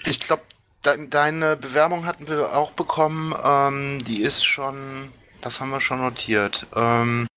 [0.06, 0.44] Ich glaube,
[0.86, 3.34] de deine Bewerbung hatten wir auch bekommen.
[3.44, 6.68] Ähm, die ist schon, das haben wir schon notiert.
[6.76, 7.28] Ähm,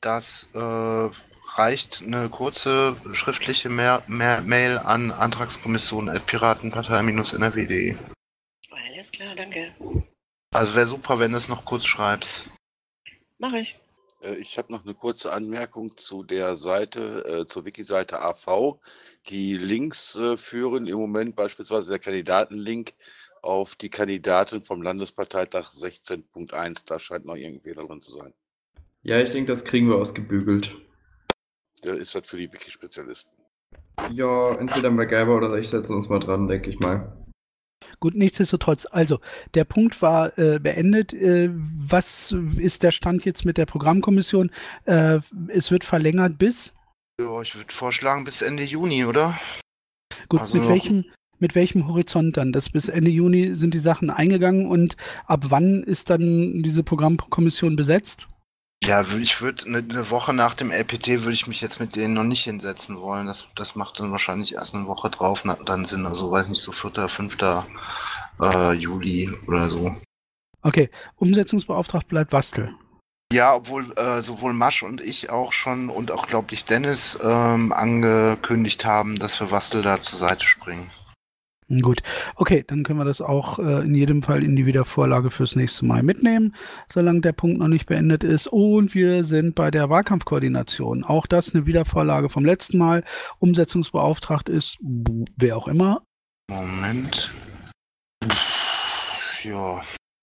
[0.00, 1.08] das äh,
[1.58, 7.96] reicht eine kurze schriftliche Mail, Mail, Mail an antragskommission.piratenpartei-nrw.de.
[8.70, 9.74] Alles klar, danke.
[10.54, 12.44] Also wäre super, wenn du es noch kurz schreibst.
[13.38, 13.78] Mach ich.
[14.22, 18.78] Äh, Ich habe noch eine kurze Anmerkung zu der Seite, äh, zur Wiki-Seite AV.
[19.28, 22.92] Die Links äh, führen im Moment beispielsweise der Kandidatenlink
[23.42, 26.82] auf die Kandidatin vom Landesparteitag 16.1.
[26.86, 28.34] Da scheint noch irgendwie drin zu sein.
[29.02, 30.74] Ja, ich denke, das kriegen wir ausgebügelt.
[31.84, 33.32] Der ist das für die Wiki-Spezialisten.
[34.12, 37.12] Ja, entweder MacGyver oder ich setzen uns mal dran, denke ich mal.
[38.00, 38.86] Gut, nichtsdestotrotz.
[38.90, 39.18] Also,
[39.54, 41.12] der Punkt war äh, beendet.
[41.12, 44.50] Äh, was ist der Stand jetzt mit der Programmkommission?
[44.84, 46.72] Äh, es wird verlängert bis.
[47.20, 49.38] Ja, ich würde vorschlagen bis Ende Juni, oder?
[50.28, 51.04] Gut, Also mit welchem,
[51.38, 52.52] mit welchem Horizont dann?
[52.52, 57.74] Das bis Ende Juni sind die Sachen eingegangen und ab wann ist dann diese Programmkommission
[57.74, 58.28] besetzt?
[58.88, 62.14] Ja, ich würde eine ne Woche nach dem LPT würde ich mich jetzt mit denen
[62.14, 63.26] noch nicht hinsetzen wollen.
[63.26, 66.06] Das, das macht dann wahrscheinlich erst eine Woche drauf na, dann Sinn.
[66.06, 67.36] Also weiß nicht, so 4., 5.
[68.40, 69.94] Äh, Juli oder so.
[70.62, 72.74] Okay, Umsetzungsbeauftragt bleibt Wastel.
[73.30, 77.74] Ja, obwohl äh, sowohl Masch und ich auch schon und auch, glaube ich, Dennis ähm,
[77.74, 80.90] angekündigt haben, dass wir Wastel da zur Seite springen.
[81.82, 81.98] Gut,
[82.36, 85.84] okay, dann können wir das auch äh, in jedem Fall in die Wiedervorlage fürs nächste
[85.84, 86.56] Mal mitnehmen,
[86.88, 88.46] solange der Punkt noch nicht beendet ist.
[88.46, 91.04] Und wir sind bei der Wahlkampfkoordination.
[91.04, 93.04] Auch das eine Wiedervorlage vom letzten Mal.
[93.38, 94.78] Umsetzungsbeauftragt ist
[95.36, 96.02] wer auch immer.
[96.50, 97.34] Moment.
[99.42, 99.82] Ja,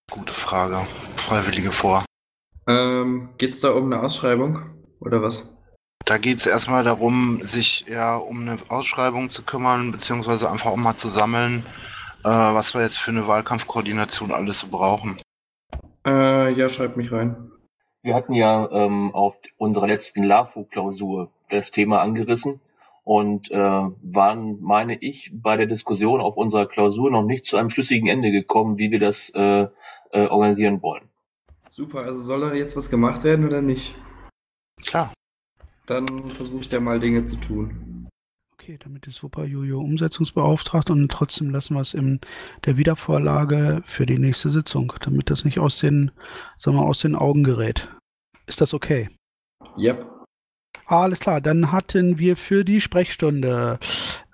[0.09, 0.79] gute Frage.
[1.15, 2.05] Freiwillige vor.
[2.67, 4.61] Ähm, geht's da um eine Ausschreibung
[4.99, 5.54] oder was?
[6.05, 10.77] Da geht es erstmal darum, sich ja um eine Ausschreibung zu kümmern, beziehungsweise einfach auch
[10.77, 11.65] mal zu sammeln,
[12.23, 15.17] äh, was wir jetzt für eine Wahlkampfkoordination alles so brauchen.
[16.05, 17.51] Äh, ja, schreibt mich rein.
[18.03, 22.59] Wir hatten ja ähm, auf unserer letzten LAFO-Klausur das Thema angerissen
[23.03, 27.71] und äh, waren, meine ich, bei der Diskussion auf unserer Klausur noch nicht zu einem
[27.71, 29.67] schlüssigen Ende gekommen, wie wir das äh,
[30.11, 31.09] äh, organisieren wollen.
[31.71, 33.95] Super, also soll da jetzt was gemacht werden oder nicht?
[34.83, 35.11] Klar.
[35.85, 38.07] Dann versuche ich da mal Dinge zu tun.
[38.53, 42.19] Okay, damit ist Wupper Jojo umsetzungsbeauftragt und trotzdem lassen wir es in
[42.65, 46.11] der Wiedervorlage für die nächste Sitzung, damit das nicht aus den,
[46.57, 47.87] sagen wir, aus den Augen gerät.
[48.47, 49.09] Ist das okay?
[49.77, 50.05] Yep.
[50.87, 53.79] Alles klar, dann hatten wir für die Sprechstunde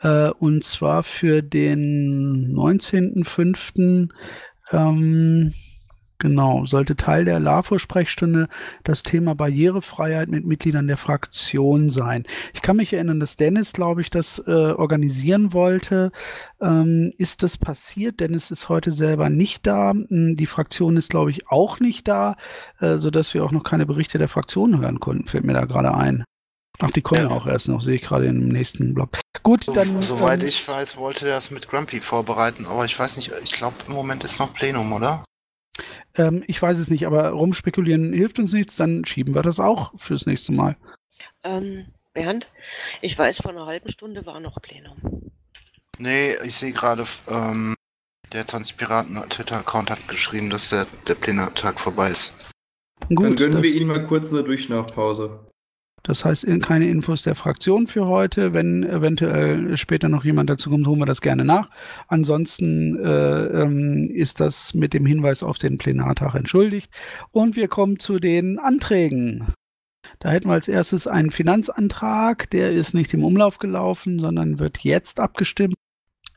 [0.01, 4.09] äh, und zwar für den 19.05.
[4.71, 5.53] Ähm,
[6.21, 8.47] genau, sollte Teil der LAFO-Sprechstunde
[8.83, 12.23] das Thema Barrierefreiheit mit Mitgliedern der Fraktion sein.
[12.53, 16.11] Ich kann mich erinnern, dass Dennis, glaube ich, das äh, organisieren wollte.
[16.61, 18.19] Ähm, ist das passiert?
[18.21, 19.91] Dennis ist heute selber nicht da.
[19.91, 22.37] Hm, Die Fraktion ist, glaube ich, auch nicht da,
[22.79, 25.93] äh, sodass wir auch noch keine Berichte der Fraktion hören konnten, fällt mir da gerade
[25.93, 26.23] ein.
[26.79, 29.09] Ach, die kommen ja auch erst noch, sehe ich gerade im nächsten Blog.
[29.43, 30.01] Gut, dann.
[30.01, 33.51] soweit ähm, ich weiß, wollte er das mit Grumpy vorbereiten, aber ich weiß nicht, ich
[33.53, 35.23] glaube im Moment ist noch Plenum, oder?
[36.15, 39.93] Ähm, ich weiß es nicht, aber rumspekulieren hilft uns nichts, dann schieben wir das auch
[39.97, 40.75] fürs nächste Mal.
[41.43, 42.49] Ähm, Bernd,
[43.01, 45.31] ich weiß, vor einer halben Stunde war noch Plenum.
[45.97, 47.75] Nee, ich sehe gerade, ähm,
[48.33, 52.33] der 20 Piraten Twitter-Account hat geschrieben, dass der, der Plenartag vorbei ist.
[53.07, 55.50] Dann Gut, gönnen das, wir Ihnen mal kurz eine Durchschnaufpause.
[56.03, 58.53] Das heißt in- keine Infos der Fraktion für heute.
[58.53, 61.69] Wenn eventuell später noch jemand dazu kommt, holen wir das gerne nach.
[62.07, 66.91] Ansonsten äh, ähm, ist das mit dem Hinweis auf den Plenartag entschuldigt.
[67.31, 69.53] Und wir kommen zu den Anträgen.
[70.19, 74.79] Da hätten wir als erstes einen Finanzantrag, der ist nicht im Umlauf gelaufen, sondern wird
[74.79, 75.75] jetzt abgestimmt.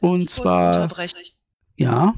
[0.00, 0.88] Und Kurz zwar,
[1.77, 2.14] ja,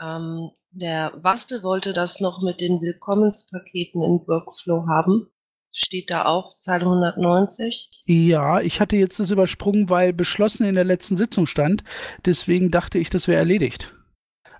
[0.00, 5.28] Ähm, der Waste wollte das noch mit den Willkommenspaketen im Workflow haben.
[5.72, 8.02] Steht da auch Zahl 190?
[8.06, 11.84] Ja, ich hatte jetzt das übersprungen, weil beschlossen in der letzten Sitzung stand.
[12.24, 13.94] Deswegen dachte ich, das wäre erledigt.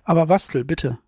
[0.03, 0.99] Aber Wastel, bitte.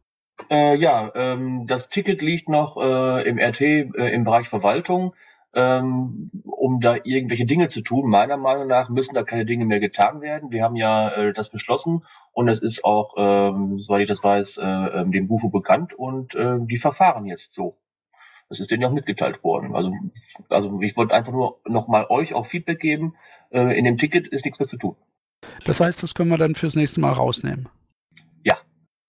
[0.49, 5.13] Äh, ja, ähm, das Ticket liegt noch äh, im RT äh, im Bereich Verwaltung.
[5.53, 9.81] Ähm, um da irgendwelche Dinge zu tun, meiner Meinung nach müssen da keine Dinge mehr
[9.81, 10.53] getan werden.
[10.53, 14.59] Wir haben ja äh, das beschlossen und es ist auch, ähm, soweit ich das weiß,
[14.59, 17.75] äh, ähm, dem Bufo bekannt und äh, die verfahren jetzt so.
[18.51, 19.73] Das ist denen ja auch mitgeteilt worden.
[19.73, 19.93] Also,
[20.49, 23.15] also ich wollte einfach nur nochmal euch auch Feedback geben.
[23.49, 24.97] Äh, in dem Ticket ist nichts mehr zu tun.
[25.63, 27.69] Das heißt, das können wir dann fürs nächste Mal rausnehmen.
[28.43, 28.57] Ja.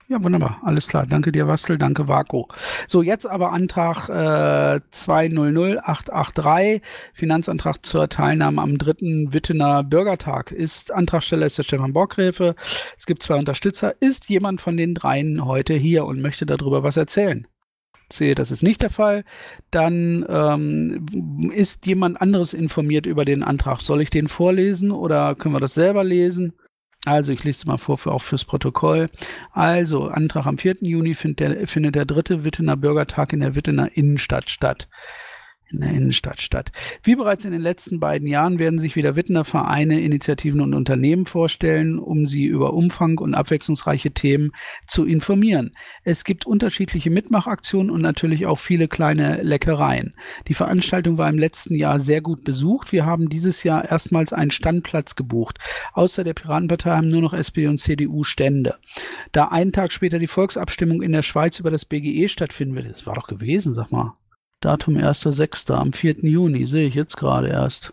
[0.07, 0.61] Ja, wunderbar.
[0.62, 1.07] Alles klar.
[1.07, 1.76] Danke dir, Wastel.
[1.76, 2.46] Danke, Vako.
[2.87, 6.81] So, jetzt aber Antrag äh, 200883,
[7.12, 10.52] Finanzantrag zur Teilnahme am dritten Wittener Bürgertag.
[10.52, 12.55] Ist Antragsteller ist der Stefan Borgräfe.
[12.96, 14.00] Es gibt zwei Unterstützer.
[14.00, 17.48] Ist jemand von den dreien heute hier und möchte darüber was erzählen?
[18.16, 19.25] Sehe, das ist nicht der Fall.
[19.70, 23.81] Dann ähm, ist jemand anderes informiert über den Antrag.
[23.81, 26.53] Soll ich den vorlesen oder können wir das selber lesen?
[27.05, 29.11] Also, ich lese es mal vor, für, auch fürs Protokoll.
[29.51, 30.77] Also, Antrag am 4.
[30.83, 34.88] Juni findet der, findet der dritte Wittener Bürgertag in der Wittener Innenstadt statt.
[35.73, 36.71] In der Innenstadt statt.
[37.03, 41.25] Wie bereits in den letzten beiden Jahren werden sich wieder Wittener Vereine, Initiativen und Unternehmen
[41.25, 44.53] vorstellen, um sie über Umfang und abwechslungsreiche Themen
[44.87, 45.73] zu informieren.
[46.05, 50.15] Es gibt unterschiedliche Mitmachaktionen und natürlich auch viele kleine Leckereien.
[50.49, 52.93] Die Veranstaltung war im letzten Jahr sehr gut besucht.
[52.93, 55.59] Wir haben dieses Jahr erstmals einen Standplatz gebucht.
[55.95, 58.77] Außer der Piratenpartei haben nur noch SPD und CDU Stände.
[59.33, 63.07] Da einen Tag später die Volksabstimmung in der Schweiz über das BGE stattfinden wird, das
[63.07, 64.17] war doch gewesen, sag mal.
[64.62, 65.72] Datum 1.6.
[65.72, 66.20] am 4.
[66.22, 67.92] Juni, sehe ich jetzt gerade erst.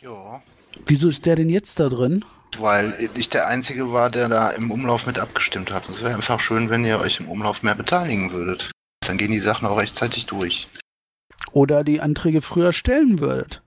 [0.00, 0.40] Ja.
[0.86, 2.24] Wieso ist der denn jetzt da drin?
[2.58, 5.88] Weil ich der Einzige war, der da im Umlauf mit abgestimmt hat.
[5.88, 8.70] Es wäre einfach schön, wenn ihr euch im Umlauf mehr beteiligen würdet.
[9.06, 10.68] Dann gehen die Sachen auch rechtzeitig durch.
[11.52, 13.62] oder die Anträge früher stellen würdet.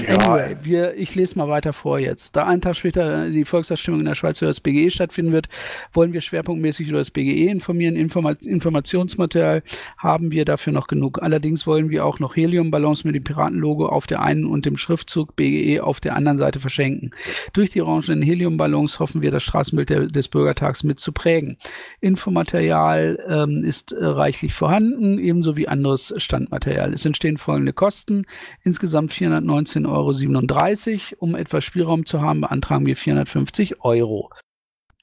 [0.00, 2.36] Anyway, wir, ich lese mal weiter vor jetzt.
[2.36, 5.48] Da einen Tag später die Volksabstimmung in der Schweiz über das BGE stattfinden wird,
[5.92, 7.96] wollen wir schwerpunktmäßig über das BGE informieren.
[7.96, 9.62] Informa Informationsmaterial
[9.96, 11.22] haben wir dafür noch genug.
[11.22, 15.34] Allerdings wollen wir auch noch Heliumballons mit dem Piratenlogo auf der einen und dem Schriftzug
[15.34, 17.10] BGE auf der anderen Seite verschenken.
[17.54, 21.56] Durch die orangenen Heliumballons hoffen wir, das Straßenbild der, des Bürgertags mit zu prägen.
[22.00, 26.92] Infomaterial ähm, ist äh, reichlich vorhanden, ebenso wie anderes Standmaterial.
[26.92, 28.26] Es entstehen folgende Kosten.
[28.62, 31.16] Insgesamt 419 19,37 Euro.
[31.20, 34.30] Um etwas Spielraum zu haben, beantragen wir 450 Euro.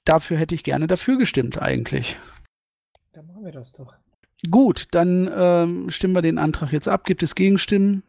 [0.05, 2.17] Dafür hätte ich gerne dafür gestimmt eigentlich.
[3.13, 3.93] Dann machen wir das doch.
[4.49, 7.05] Gut, dann ähm, stimmen wir den Antrag jetzt ab.
[7.05, 8.03] Gibt es Gegenstimmen?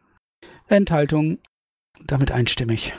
[0.67, 1.39] Enthaltung?
[2.05, 2.93] Damit einstimmig.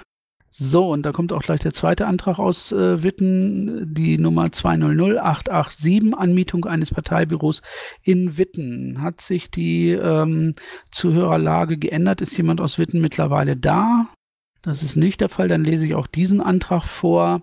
[0.58, 6.14] So, und da kommt auch gleich der zweite Antrag aus äh, Witten, die Nummer 200887,
[6.16, 7.60] Anmietung eines Parteibüros
[8.02, 9.02] in Witten.
[9.02, 10.52] Hat sich die ähm,
[10.90, 12.22] Zuhörerlage geändert?
[12.22, 14.08] Ist jemand aus Witten mittlerweile da?
[14.62, 15.48] Das ist nicht der Fall.
[15.48, 17.42] Dann lese ich auch diesen Antrag vor.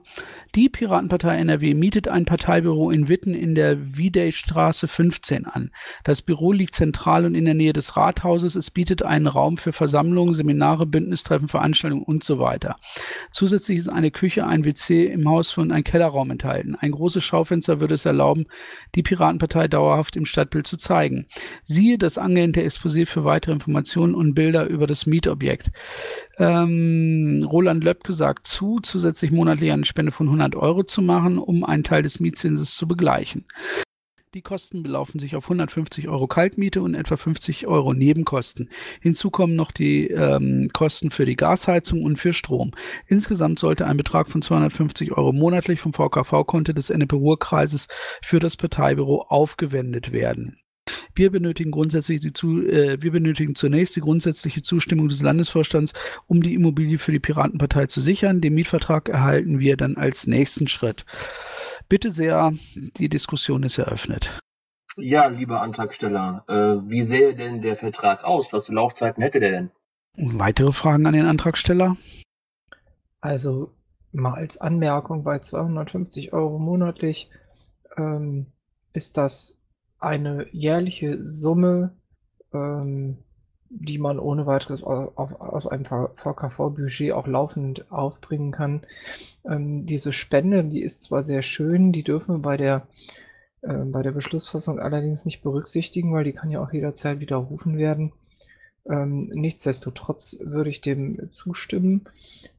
[0.55, 5.71] Die Piratenpartei NRW mietet ein Parteibüro in Witten in der Wiedeystraße 15 an.
[6.03, 8.55] Das Büro liegt zentral und in der Nähe des Rathauses.
[8.55, 12.75] Es bietet einen Raum für Versammlungen, Seminare, Bündnistreffen, Veranstaltungen und so weiter.
[13.31, 16.75] Zusätzlich ist eine Küche, ein WC im Haus und ein Kellerraum enthalten.
[16.75, 18.45] Ein großes Schaufenster würde es erlauben,
[18.93, 21.25] die Piratenpartei dauerhaft im Stadtbild zu zeigen.
[21.65, 25.71] Siehe das angehende Exposé für weitere Informationen und Bilder über das Mietobjekt.
[26.37, 31.63] Ähm, Roland Löbke sagt zu, zusätzlich monatlich eine Spende von 100 Euro zu machen, um
[31.63, 33.45] einen Teil des Mietzinses zu begleichen.
[34.33, 38.69] Die Kosten belaufen sich auf 150 Euro Kaltmiete und etwa 50 Euro Nebenkosten.
[38.99, 42.71] Hinzu kommen noch die ähm, Kosten für die Gasheizung und für Strom.
[43.05, 47.87] Insgesamt sollte ein Betrag von 250 Euro monatlich vom VKV-Konto des NPE-Ruhrkreises
[48.23, 50.62] für das Parteibüro aufgewendet werden.
[51.15, 55.93] Wir benötigen grundsätzlich die zu, äh, wir benötigen zunächst die grundsätzliche Zustimmung des Landesvorstands,
[56.27, 58.41] um die Immobilie für die Piratenpartei zu sichern.
[58.41, 61.05] Den Mietvertrag erhalten wir dann als nächsten Schritt.
[61.89, 62.53] Bitte sehr,
[62.97, 64.39] die Diskussion ist eröffnet.
[64.95, 68.53] Ja, lieber Antragsteller, äh, wie sähe denn der Vertrag aus?
[68.53, 69.71] Was für Laufzeiten hätte der denn?
[70.15, 71.97] Weitere Fragen an den Antragsteller?
[73.21, 73.73] Also
[74.11, 77.31] mal als Anmerkung, bei 250 Euro monatlich
[77.97, 78.47] ähm,
[78.93, 79.59] ist das
[80.03, 81.91] eine jährliche Summe,
[82.53, 83.17] ähm,
[83.69, 88.81] die man ohne weiteres aus einem VKV-Budget auch laufend aufbringen kann.
[89.49, 92.87] Ähm, diese Spende, die ist zwar sehr schön, die dürfen wir bei der,
[93.61, 98.11] äh, bei der Beschlussfassung allerdings nicht berücksichtigen, weil die kann ja auch jederzeit widerrufen werden.
[98.87, 102.05] Ähm, nichtsdestotrotz würde ich dem zustimmen.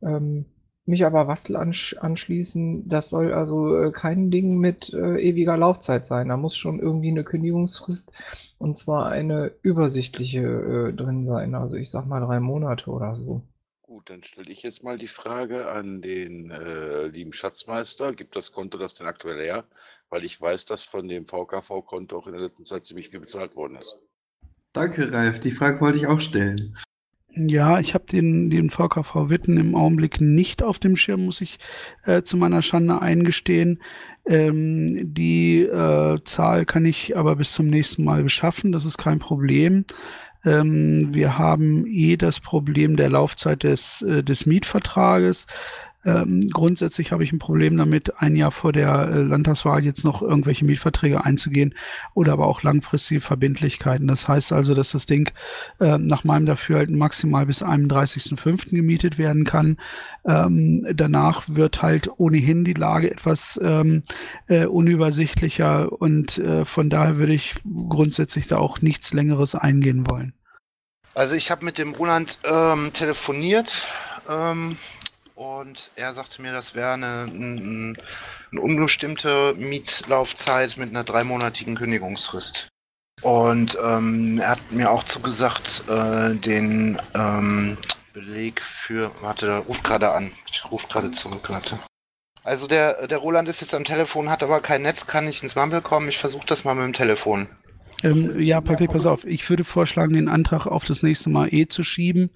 [0.02, 0.46] Ähm,
[0.87, 6.05] mich aber Wastel ansch anschließen, das soll also äh, kein Ding mit äh, ewiger Laufzeit
[6.07, 6.29] sein.
[6.29, 8.12] Da muss schon irgendwie eine Kündigungsfrist
[8.59, 11.55] und zwar eine übersichtliche äh, drin sein.
[11.55, 13.42] Also ich sag mal drei Monate oder so.
[13.83, 18.12] Gut, dann stelle ich jetzt mal die Frage an den äh, lieben Schatzmeister.
[18.12, 19.64] Gibt das Konto das denn aktuell her?
[20.11, 23.57] Weil ich weiß, dass von dem VKV-Konto auch in der letzten Zeit ziemlich viel bezahlt
[23.57, 23.97] worden ist.
[24.73, 25.38] Danke, Ralf.
[25.40, 26.77] Die Frage wollte ich auch stellen.
[27.37, 31.59] Ja, ich habe den, den VKV Witten im Augenblick nicht auf dem Schirm, muss ich
[32.05, 33.83] äh, zu meiner Schande eingestehen.
[34.25, 39.18] Ähm, die äh, Zahl kann ich aber bis zum nächsten Mal beschaffen, das ist kein
[39.18, 39.85] Problem.
[40.44, 45.49] Ähm, wir haben eh das Problem der Laufzeit des, äh, des Mietvertrages.
[46.04, 50.22] Ähm, grundsätzlich habe ich ein Problem damit, ein Jahr vor der äh, Landtagswahl jetzt noch
[50.22, 51.74] irgendwelche Mietverträge einzugehen
[52.14, 54.06] oder aber auch langfristige Verbindlichkeiten.
[54.06, 55.30] Das heißt also, dass das Ding
[55.80, 58.70] äh, nach meinem Dafürhalten maximal bis 31.05.
[58.70, 59.78] gemietet werden kann.
[60.26, 64.02] Ähm, danach wird halt ohnehin die Lage etwas ähm,
[64.48, 70.34] äh, unübersichtlicher und äh, von daher würde ich grundsätzlich da auch nichts Längeres eingehen wollen.
[71.14, 73.86] Also ich habe mit dem Roland ähm, telefoniert
[74.28, 74.76] ähm,
[75.35, 77.99] und er sagte mir, das wäre eine, ein,
[78.53, 82.68] eine unbestimmte Mietlaufzeit mit einer dreimonatigen Kündigungsfrist.
[83.23, 87.79] Und ähm, er hat mir auch zugesagt, äh, den ähm,
[88.12, 89.11] Beleg für.
[89.23, 90.33] Warte, der ruft gerade an.
[90.51, 91.79] Ich rufe gerade zurück, warte.
[92.42, 95.57] Also der, der Roland ist jetzt am Telefon, hat aber kein Netz, kann nicht ins
[95.57, 96.09] Mumble kommen.
[96.09, 97.49] Ich versuche das mal mit dem Telefon.
[98.04, 99.24] Ähm, ja, Patrick, pass auf.
[99.26, 102.30] Ich würde vorschlagen, den Antrag auf das nächste Mal eh zu schieben,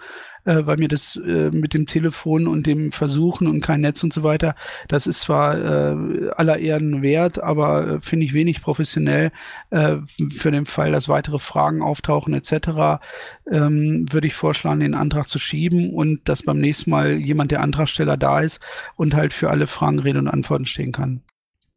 [0.45, 4.13] äh, weil mir das äh, mit dem Telefon und dem Versuchen und kein Netz und
[4.13, 4.55] so weiter,
[4.89, 9.31] das ist zwar äh, aller Ehren wert, aber äh, finde ich wenig professionell
[9.69, 9.97] äh,
[10.31, 13.03] für den Fall, dass weitere Fragen auftauchen etc.
[13.51, 17.61] Ähm, würde ich vorschlagen, den Antrag zu schieben und dass beim nächsten Mal jemand der
[17.61, 18.61] Antragsteller da ist
[18.97, 21.23] und halt für alle Fragen Rede und Antworten stehen kann.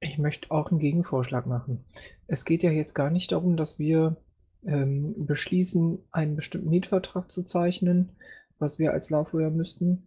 [0.03, 1.85] Ich möchte auch einen Gegenvorschlag machen.
[2.25, 4.17] Es geht ja jetzt gar nicht darum, dass wir
[4.65, 8.09] ähm, beschließen, einen bestimmten Mietvertrag zu zeichnen,
[8.57, 10.01] was wir als ja müssten,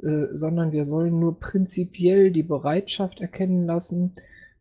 [0.00, 4.14] äh, sondern wir sollen nur prinzipiell die Bereitschaft erkennen lassen,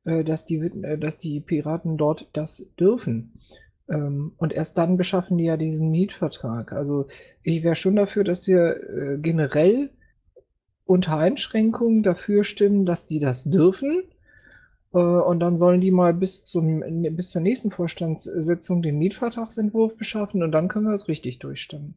[0.05, 3.33] äh, dass, die, äh, dass die Piraten dort das dürfen.
[3.87, 6.73] Ähm, und erst dann beschaffen die ja diesen Mietvertrag.
[6.73, 7.07] Also
[7.43, 9.91] ich wäre schon dafür, dass wir äh, generell
[10.85, 14.03] unter Einschränkungen dafür stimmen, dass die das dürfen.
[14.93, 20.43] Äh, und dann sollen die mal bis, zum, bis zur nächsten Vorstandssitzung den Mietvertragsentwurf beschaffen
[20.43, 21.95] und dann können wir es richtig durchstimmen.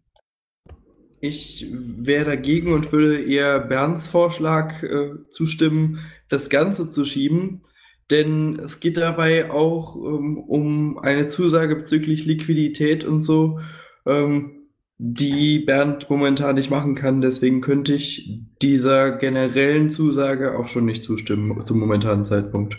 [1.20, 7.62] Ich wäre dagegen und würde eher Bernds Vorschlag äh, zustimmen, das Ganze zu schieben.
[8.10, 13.58] Denn es geht dabei auch ähm, um eine Zusage bezüglich Liquidität und so,
[14.06, 14.68] ähm,
[14.98, 17.20] die Bernd momentan nicht machen kann.
[17.20, 22.78] Deswegen könnte ich dieser generellen Zusage auch schon nicht zustimmen zum momentanen Zeitpunkt.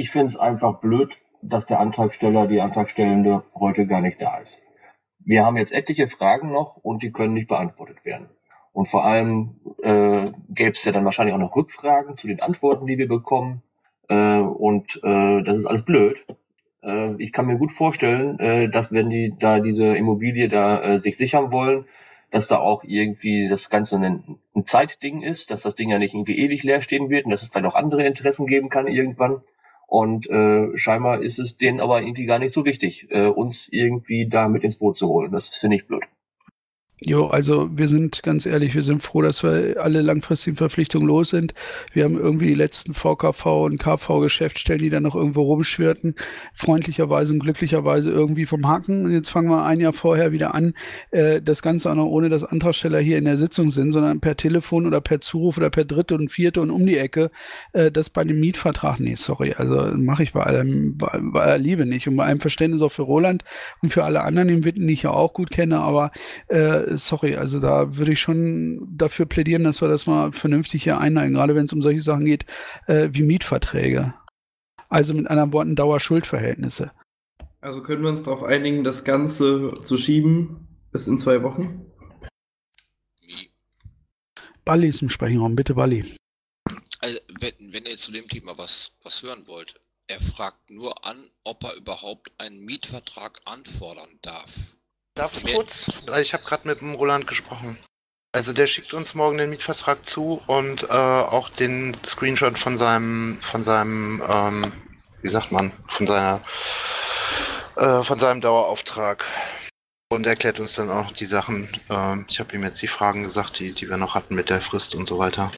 [0.00, 4.58] Ich finde es einfach blöd, dass der Antragsteller, die Antragstellende heute gar nicht da ist.
[5.18, 8.30] Wir haben jetzt etliche Fragen noch und die können nicht beantwortet werden.
[8.72, 12.86] Und vor allem äh, gäbe es ja dann wahrscheinlich auch noch Rückfragen zu den Antworten,
[12.86, 13.62] die wir bekommen.
[14.08, 16.24] Äh, und äh, das ist alles blöd.
[16.82, 20.96] Äh, ich kann mir gut vorstellen, äh, dass wenn die da diese Immobilie da äh,
[20.96, 21.84] sich sichern wollen,
[22.30, 26.14] dass da auch irgendwie das Ganze ein, ein Zeitding ist, dass das Ding ja nicht
[26.14, 29.42] irgendwie ewig leer stehen wird und dass es vielleicht auch andere Interessen geben kann irgendwann.
[29.90, 34.28] Und äh, scheinbar ist es denen aber irgendwie gar nicht so wichtig, äh, uns irgendwie
[34.28, 35.32] da mit ins Boot zu holen.
[35.32, 36.04] Das finde ich blöd.
[37.02, 41.30] Jo, also wir sind ganz ehrlich, wir sind froh, dass wir alle langfristigen Verpflichtungen los
[41.30, 41.54] sind.
[41.94, 46.14] Wir haben irgendwie die letzten VKV und KV-Geschäftsstellen, die dann noch irgendwo rumschwirrten,
[46.52, 49.06] freundlicherweise und glücklicherweise irgendwie vom Haken.
[49.06, 50.74] Und jetzt fangen wir ein Jahr vorher wieder an,
[51.10, 54.36] äh, das Ganze auch noch ohne, dass Antragsteller hier in der Sitzung sind, sondern per
[54.36, 57.30] Telefon oder per Zuruf oder per dritte und vierte und um die Ecke,
[57.72, 61.58] äh, das bei dem Mietvertrag, nee, sorry, also mache ich bei allem, bei, bei aller
[61.58, 63.42] Liebe nicht und bei allem Verständnis auch für Roland
[63.80, 66.10] und für alle anderen, den ich ja auch gut kenne, aber
[66.48, 70.98] äh, sorry, also da würde ich schon dafür plädieren, dass wir das mal vernünftig hier
[70.98, 72.46] einhalten, gerade wenn es um solche Sachen geht
[72.86, 74.14] äh, wie Mietverträge.
[74.88, 76.92] Also mit anderen Worten Dauerschuldverhältnisse.
[77.60, 81.86] Also können wir uns darauf einigen, das Ganze zu schieben bis in zwei Wochen?
[84.64, 86.04] Balli ist im Sprechraum, bitte Balli.
[87.00, 89.74] Also, wenn, wenn ihr zu dem Thema was, was hören wollt,
[90.06, 94.50] er fragt nur an, ob er überhaupt einen Mietvertrag anfordern darf.
[95.20, 95.90] Darf ich kurz?
[96.18, 97.76] Ich habe gerade mit dem Roland gesprochen.
[98.32, 103.36] Also der schickt uns morgen den Mietvertrag zu und äh, auch den Screenshot von seinem,
[103.42, 104.72] von seinem, ähm,
[105.20, 106.40] wie sagt man, von seiner,
[107.76, 109.26] äh, von seinem Dauerauftrag.
[110.10, 111.68] Und erklärt uns dann auch die Sachen.
[111.90, 114.62] Äh, ich habe ihm jetzt die Fragen gesagt, die, die wir noch hatten mit der
[114.62, 115.52] Frist und so weiter.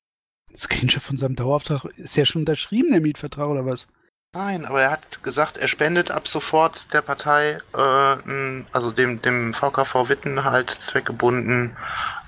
[0.57, 3.87] Screenshot von seinem Dauerauftrag, ist ja schon unterschrieben, der Mietvertrag oder was?
[4.35, 9.53] Nein, aber er hat gesagt, er spendet ab sofort der Partei, äh, also dem, dem
[9.53, 11.77] VKV Witten halt zweckgebunden,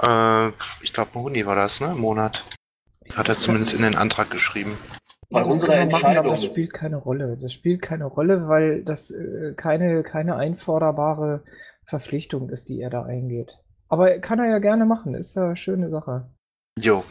[0.02, 0.48] äh,
[0.82, 2.44] ich glaube, ein Huni war das, ne, im Monat.
[3.14, 4.76] Hat er zumindest in den Antrag geschrieben.
[5.30, 6.10] Bei ja, unserer Entscheidung.
[6.10, 7.38] Machen, aber das spielt keine Rolle.
[7.40, 11.42] Das spielt keine Rolle, weil das äh, keine, keine einforderbare
[11.86, 13.58] Verpflichtung ist, die er da eingeht.
[13.88, 16.30] Aber kann er ja gerne machen, ist ja eine schöne Sache.
[16.78, 17.04] Jo,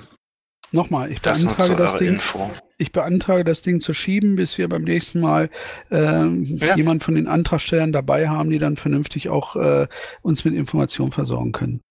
[0.74, 2.14] Nochmal, ich beantrage das Ding.
[2.14, 2.50] Info.
[2.80, 5.52] Ich beantrage das Ding zu schieben, bis wir beim nächsten Mal
[5.92, 6.76] ähm, ja.
[6.76, 9.88] jemand von den Antragstellern dabei haben, die dann vernünftig auch äh,
[10.24, 11.82] uns mit Informationen versorgen können.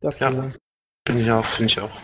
[0.00, 0.32] Dafür.
[0.32, 0.52] Ja,
[1.06, 2.00] finde ich auch, finde ich auch.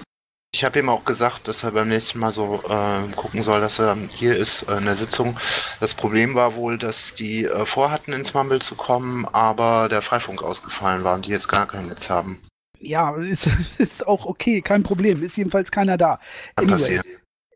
[0.55, 3.81] Ich habe ihm auch gesagt, dass er beim nächsten Mal so äh, gucken soll, dass
[3.81, 5.37] er hier ist äh, in der Sitzung.
[5.81, 10.45] Das Problem war wohl, dass die äh, vorhatten, ins Mumble zu kommen, aber der Freifunk
[10.45, 12.41] ausgefallen war und die jetzt gar kein Netz haben
[12.81, 15.23] ja, ist, ist auch okay, kein Problem.
[15.23, 16.19] Ist jedenfalls keiner da.
[16.57, 17.05] Kann anyway, passieren.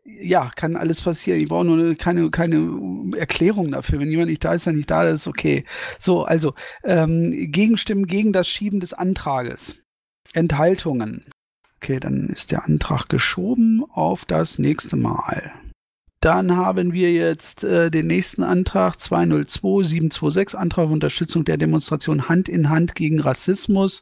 [0.03, 1.39] Ja, kann alles passieren.
[1.41, 3.99] Ich brauche nur eine, keine, keine Erklärung dafür.
[3.99, 5.65] Wenn jemand nicht da ist, dann nicht da, das ist okay.
[5.97, 6.53] So, also
[6.83, 9.81] ähm, Gegenstimmen gegen das Schieben des Antrages.
[10.33, 11.25] Enthaltungen.
[11.77, 15.51] Okay, dann ist der Antrag geschoben auf das nächste Mal.
[16.21, 22.49] Dann haben wir jetzt äh, den nächsten Antrag 202726, Antrag auf Unterstützung der Demonstration Hand
[22.49, 24.01] in Hand gegen Rassismus.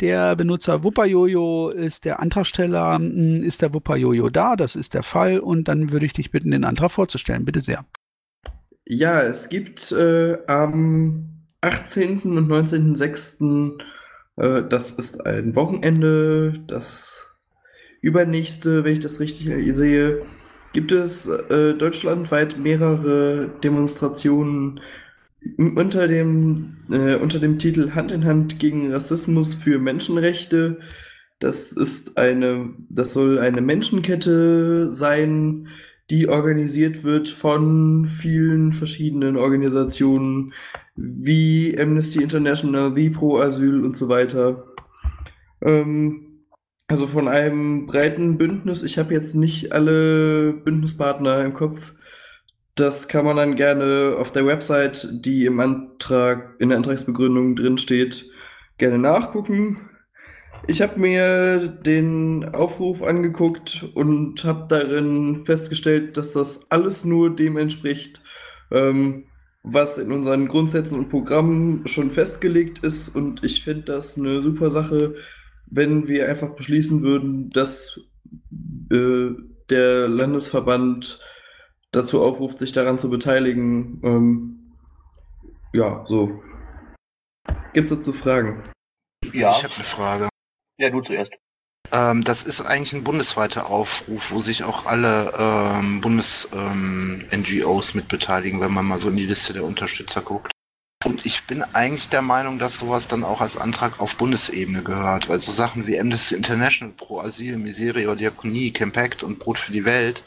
[0.00, 2.96] Der Benutzer Wupperjojo ist der Antragsteller.
[2.96, 4.56] Hm, ist der Wupperjojo da?
[4.56, 5.38] Das ist der Fall.
[5.38, 7.44] Und dann würde ich dich bitten, den Antrag vorzustellen.
[7.44, 7.84] Bitte sehr.
[8.84, 12.22] Ja, es gibt äh, am 18.
[12.22, 13.80] und 19.06.,
[14.36, 17.26] äh, das ist ein Wochenende, das
[18.00, 20.22] übernächste, wenn ich das richtig sehe,
[20.72, 24.80] gibt es äh, deutschlandweit mehrere Demonstrationen
[25.56, 30.78] unter dem, äh, unter dem Titel Hand in Hand gegen Rassismus für Menschenrechte.
[31.38, 35.68] Das ist eine, das soll eine Menschenkette sein,
[36.10, 40.52] die organisiert wird von vielen verschiedenen Organisationen
[40.94, 44.64] wie Amnesty International, wie Pro Asyl und so weiter.
[45.60, 46.26] Ähm,
[46.88, 51.94] also von einem breiten Bündnis, ich habe jetzt nicht alle Bündnispartner im Kopf.
[52.76, 57.78] Das kann man dann gerne auf der Website, die im Antrag, in der Antragsbegründung drin
[57.78, 58.30] steht,
[58.76, 59.88] gerne nachgucken.
[60.66, 67.56] Ich habe mir den Aufruf angeguckt und habe darin festgestellt, dass das alles nur dem
[67.56, 68.20] entspricht,
[68.70, 69.24] ähm,
[69.62, 73.08] was in unseren Grundsätzen und Programmen schon festgelegt ist.
[73.08, 75.14] Und ich finde das eine super Sache,
[75.70, 78.00] wenn wir einfach beschließen würden, dass
[78.92, 79.30] äh,
[79.70, 81.20] der Landesverband
[81.96, 84.00] dazu aufruft, sich daran zu beteiligen.
[84.04, 84.74] Ähm,
[85.72, 86.42] ja, so.
[87.72, 88.62] Gibt's dazu Fragen?
[89.32, 89.52] Ja.
[89.52, 90.28] Ich habe eine Frage.
[90.78, 91.32] Ja, du zuerst.
[91.92, 98.60] Ähm, das ist eigentlich ein bundesweiter Aufruf, wo sich auch alle ähm, Bundes-NGOs mit beteiligen,
[98.60, 100.52] wenn man mal so in die Liste der Unterstützer guckt.
[101.06, 105.28] Und ich bin eigentlich der Meinung, dass sowas dann auch als Antrag auf Bundesebene gehört,
[105.28, 109.84] weil so Sachen wie Amnesty International, Pro Asyl, Miseria, Diakonie, Campact und Brot für die
[109.84, 110.24] Welt,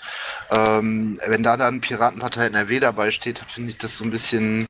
[0.51, 4.67] ähm, wenn da dann Piratenpartei NRW dabei steht, finde ich das so ein bisschen,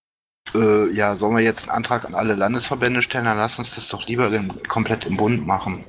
[0.55, 3.87] äh, ja, sollen wir jetzt einen Antrag an alle Landesverbände stellen, dann lass uns das
[3.89, 4.31] doch lieber
[4.67, 5.85] komplett im Bund machen.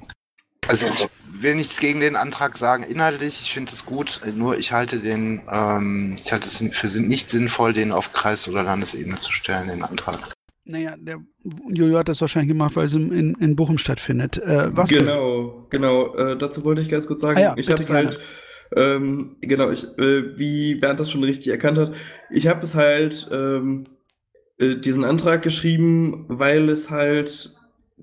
[0.68, 1.08] Also
[1.42, 5.42] will nichts gegen den Antrag sagen, inhaltlich, ich finde es gut, nur ich halte den,
[5.50, 9.82] ähm, ich halte es für nicht sinnvoll, den auf Kreis- oder Landesebene zu stellen, den
[9.82, 10.18] Antrag.
[10.64, 11.18] Naja, der
[11.68, 14.38] Jojo hat das wahrscheinlich gemacht, weil es in, in, Bochum stattfindet.
[14.38, 15.00] Äh, was denn?
[15.00, 16.14] Genau, genau.
[16.14, 18.20] Äh, dazu wollte ich ganz kurz sagen, Ah ja, ich habe es halt,
[18.76, 21.94] ähm, genau, ich, äh, wie Bernd das schon richtig erkannt hat,
[22.30, 23.84] ich habe es halt ähm,
[24.58, 27.56] äh, diesen Antrag geschrieben, weil es halt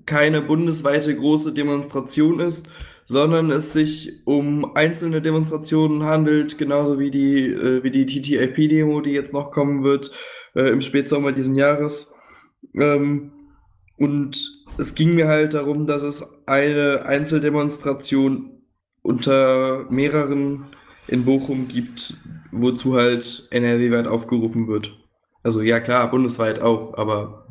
[0.04, 2.68] keine bundesweite große Demonstration ist,
[3.08, 9.12] sondern es sich um einzelne Demonstrationen handelt, genauso wie die, äh, wie die TTIP-Demo, die
[9.12, 10.10] jetzt noch kommen wird
[10.54, 12.14] äh, im Spätsommer diesen Jahres.
[12.74, 13.32] Ähm,
[13.96, 18.50] und es ging mir halt darum, dass es eine Einzeldemonstration
[19.00, 20.66] unter mehreren
[21.06, 22.14] in Bochum gibt,
[22.52, 24.94] wozu halt NRW-weit aufgerufen wird.
[25.42, 27.46] Also ja klar, bundesweit auch, aber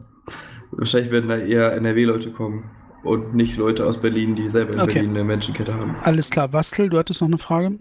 [0.70, 4.94] wahrscheinlich werden da eher NRW-Leute kommen und nicht Leute aus Berlin, die selber in Okay.
[4.94, 5.96] Berlin eine Menschenkette haben.
[6.02, 7.80] Alles klar, Bastel, du hattest noch eine Frage?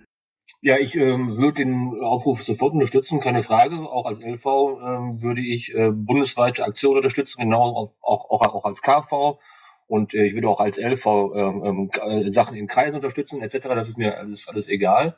[0.63, 3.77] Ja, ich ähm, würde den Aufruf sofort unterstützen, keine Frage.
[3.77, 8.65] Auch als LV ähm, würde ich äh, bundesweite Aktionen unterstützen, genau auf, auch, auch, auch
[8.65, 9.39] als KV.
[9.87, 13.69] Und äh, ich würde auch als LV ähm, ähm, äh, Sachen in Kreisen unterstützen, etc.
[13.69, 15.17] Das ist mir alles, alles egal.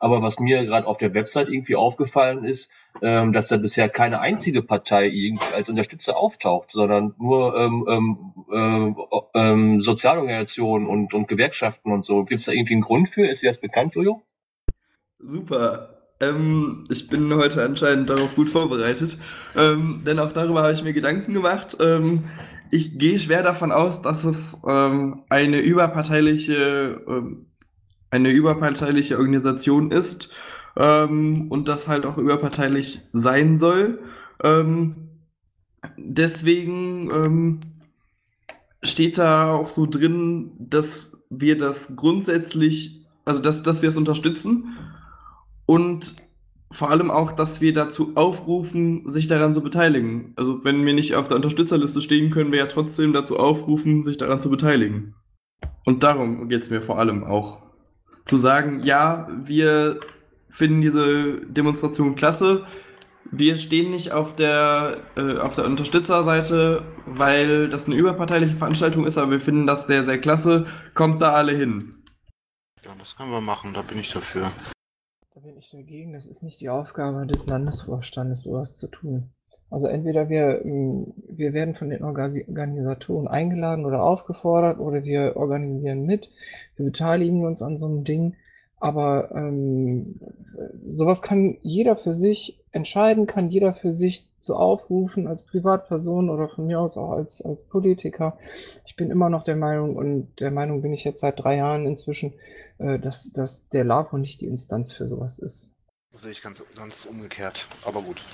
[0.00, 2.70] Aber was mir gerade auf der Website irgendwie aufgefallen ist,
[3.02, 7.86] ähm, dass da bisher keine einzige Partei irgendwie als Unterstützer auftaucht, sondern nur ähm,
[8.50, 8.96] ähm,
[9.32, 12.24] äh, ähm, Sozialorganisationen und, und Gewerkschaften und so.
[12.24, 13.28] Gibt es da irgendwie einen Grund für?
[13.28, 14.22] Ist dir das bekannt, Jojo?
[15.18, 16.00] Super.
[16.20, 19.16] Ähm, ich bin heute anscheinend darauf gut vorbereitet,
[19.56, 21.76] ähm, denn auch darüber habe ich mir Gedanken gemacht.
[21.80, 22.24] Ähm,
[22.70, 27.46] ich gehe schwer davon aus, dass es ähm, eine überparteiliche, ähm,
[28.10, 30.34] eine überparteiliche Organisation ist
[30.76, 34.00] ähm, und das halt auch überparteilich sein soll.
[34.42, 35.10] Ähm,
[35.96, 37.60] deswegen ähm,
[38.82, 44.76] steht da auch so drin, dass wir das grundsätzlich, also dass, dass wir es unterstützen
[45.66, 46.14] und
[46.72, 50.32] vor allem auch, dass wir dazu aufrufen, sich daran zu beteiligen.
[50.36, 54.18] Also wenn wir nicht auf der Unterstützerliste stehen, können wir ja trotzdem dazu aufrufen, sich
[54.18, 55.14] daran zu beteiligen.
[55.84, 57.69] Und darum geht es mir vor allem auch.
[58.30, 59.98] Zu sagen, ja, wir
[60.48, 62.64] finden diese Demonstration klasse.
[63.32, 69.18] Wir stehen nicht auf der, äh, auf der Unterstützerseite, weil das eine überparteiliche Veranstaltung ist,
[69.18, 70.68] aber wir finden das sehr, sehr klasse.
[70.94, 71.96] Kommt da alle hin.
[72.84, 74.48] Ja, das können wir machen, da bin ich dafür.
[75.34, 76.12] Da bin ich dagegen.
[76.12, 79.32] Das ist nicht die Aufgabe des Landesvorstandes, sowas zu tun.
[79.70, 86.06] Also entweder wir, ähm, wir werden von den Organisatoren eingeladen oder aufgefordert oder wir organisieren
[86.06, 86.30] mit,
[86.80, 88.36] wir beteiligen uns an so einem Ding.
[88.78, 90.18] Aber ähm,
[90.86, 96.48] sowas kann jeder für sich entscheiden, kann jeder für sich zu aufrufen als Privatperson oder
[96.48, 98.38] von mir aus auch als, als Politiker.
[98.86, 101.86] Ich bin immer noch der Meinung und der Meinung bin ich jetzt seit drei Jahren
[101.86, 102.32] inzwischen,
[102.78, 105.74] äh, dass, dass der LAVO nicht die Instanz für sowas ist.
[106.12, 108.24] Sehe ich ganz, ganz umgekehrt, aber gut.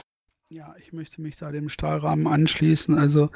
[0.48, 2.96] Ja, ich möchte mich da dem Stahlrahmen anschließen.
[2.96, 3.30] Also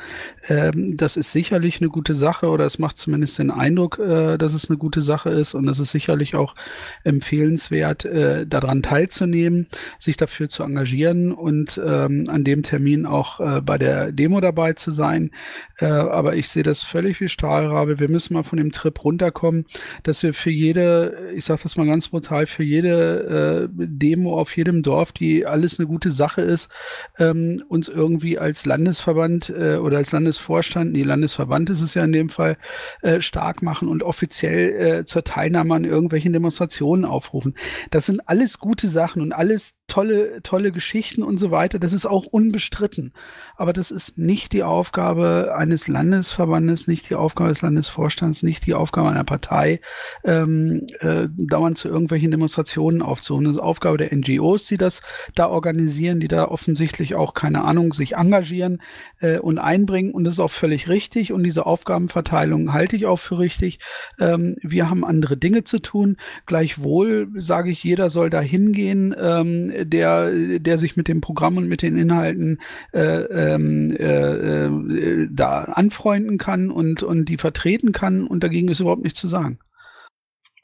[0.46, 4.54] ähm, das ist sicherlich eine gute Sache oder es macht zumindest den Eindruck, äh, dass
[4.54, 6.54] es eine gute Sache ist und es ist sicherlich auch
[7.02, 9.66] empfehlenswert, äh, daran teilzunehmen,
[9.98, 14.74] sich dafür zu engagieren und ähm, an dem Termin auch äh, bei der Demo dabei
[14.74, 15.32] zu sein.
[15.78, 17.98] Äh, aber ich sehe das völlig wie Stahlrabe.
[17.98, 19.66] Wir müssen mal von dem Trip runterkommen,
[20.04, 24.56] dass wir für jede, ich sage das mal ganz brutal, für jede äh, Demo auf
[24.56, 26.70] jedem Dorf, die alles eine gute Sache ist,
[27.18, 32.12] ähm, uns irgendwie als Landesverband äh, oder als Landesvorstand, nee, Landesverband ist es ja in
[32.12, 32.56] dem Fall,
[33.02, 37.54] äh, stark machen und offiziell äh, zur Teilnahme an irgendwelchen Demonstrationen aufrufen.
[37.90, 41.78] Das sind alles gute Sachen und alles tolle, tolle Geschichten und so weiter.
[41.78, 43.12] Das ist auch unbestritten.
[43.56, 48.74] Aber das ist nicht die Aufgabe eines Landesverbandes, nicht die Aufgabe des Landesvorstands, nicht die
[48.74, 49.80] Aufgabe einer Partei,
[50.24, 53.44] ähm, äh, dauernd zu irgendwelchen Demonstrationen aufzuholen.
[53.44, 55.02] Das ist Aufgabe der NGOs, die das
[55.34, 58.80] da organisieren, die da offensichtlich auch, keine Ahnung, sich engagieren
[59.20, 60.12] äh, und einbringen.
[60.12, 61.32] Und das ist auch völlig richtig.
[61.32, 63.80] Und diese Aufgabenverteilung halte ich auch für richtig.
[64.20, 66.16] Ähm, wir haben andere Dinge zu tun.
[66.46, 69.14] Gleichwohl sage ich, jeder soll da hingehen.
[69.20, 72.60] Ähm, der, der sich mit dem Programm und mit den Inhalten
[72.92, 78.80] äh, ähm, äh, äh, da anfreunden kann und, und die vertreten kann und dagegen ist
[78.80, 79.58] überhaupt nichts zu sagen.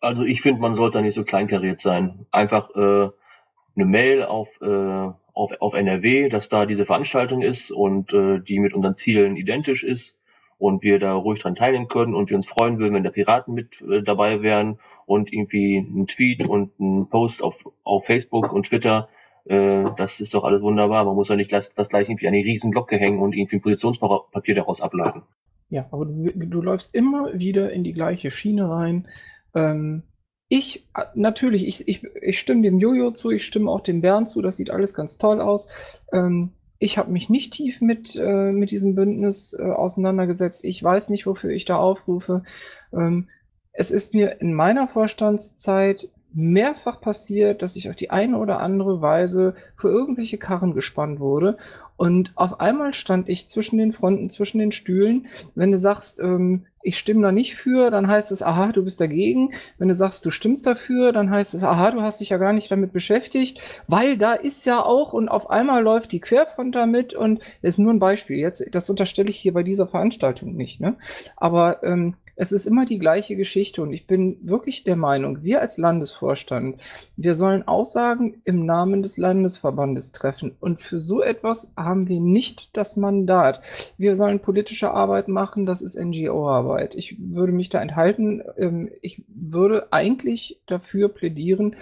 [0.01, 2.27] Also ich finde, man sollte nicht so kleinkariert sein.
[2.31, 3.09] Einfach äh,
[3.77, 8.61] eine Mail auf, äh, auf, auf NRW, dass da diese Veranstaltung ist und äh, die
[8.61, 10.19] mit unseren Zielen identisch ist
[10.59, 13.55] und wir da ruhig dran teilnehmen können und wir uns freuen würden, wenn da Piraten
[13.55, 19.09] mit dabei wären und irgendwie ein Tweet und ein Post auf, auf Facebook und Twitter.
[19.45, 21.05] Äh, das ist doch alles wunderbar.
[21.05, 23.57] Man muss ja nicht das, das gleich irgendwie an die riesen Glocke hängen und irgendwie
[23.57, 25.23] ein Positionspapier daraus ableiten.
[25.71, 29.09] Ja, aber du, du läufst immer wieder in die gleiche Schiene rein.
[29.55, 30.03] Ähm,
[30.49, 34.29] ich, äh, natürlich, ich, ich, ich stimme dem Jojo zu, ich stimme auch dem Bernd
[34.29, 35.69] zu, das sieht alles ganz toll aus.
[36.13, 40.65] Ähm, ich habe mich nicht tief mit, äh, mit diesem Bündnis äh, auseinandergesetzt.
[40.65, 42.43] Ich weiß nicht, wofür ich da aufrufe.
[42.93, 43.29] Ähm,
[43.77, 49.01] es ist mir in meiner Vorstandszeit mehrfach passiert, dass ich auf die eine oder andere
[49.01, 51.57] Weise für irgendwelche Karren gespannt wurde.
[51.97, 55.29] Und auf einmal stand ich zwischen den Fronten, zwischen den Stühlen.
[55.55, 59.01] Wenn du sagst, ähm, ich stimme da nicht für, dann heißt es, aha, du bist
[59.01, 59.55] dagegen.
[59.79, 62.53] Wenn du sagst, du stimmst dafür, dann heißt es, aha, du hast dich ja gar
[62.53, 63.59] nicht damit beschäftigt,
[63.89, 67.95] weil da ist ja auch und auf einmal läuft die Querfront damit und ist nur
[67.95, 68.37] ein Beispiel.
[68.37, 70.97] Jetzt, das unterstelle ich hier bei dieser Veranstaltung nicht, ne?
[71.37, 75.61] Aber ähm, es ist immer die gleiche Geschichte und ich bin wirklich der Meinung, wir
[75.61, 76.81] als Landesvorstand,
[77.17, 82.77] wir sollen Aussagen im Namen des Landesverbandes treffen und für so etwas haben wir nicht
[82.77, 83.63] das Mandat.
[83.97, 86.95] Wir sollen politische Arbeit machen, das ist NGO-Arbeit.
[86.95, 88.43] Ich würde mich da enthalten.
[88.57, 91.77] Ähm, ich würde eigentlich dafür plädieren,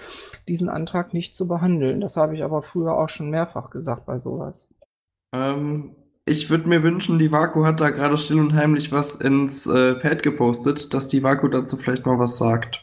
[0.49, 2.01] diesen Antrag nicht zu behandeln.
[2.01, 4.69] Das habe ich aber früher auch schon mehrfach gesagt bei sowas.
[5.35, 5.97] Ähm,
[6.27, 9.95] ich würde mir wünschen, die Vaku hat da gerade still und heimlich was ins äh,
[9.95, 12.81] Pad gepostet, dass die Vaku dazu vielleicht mal was sagt.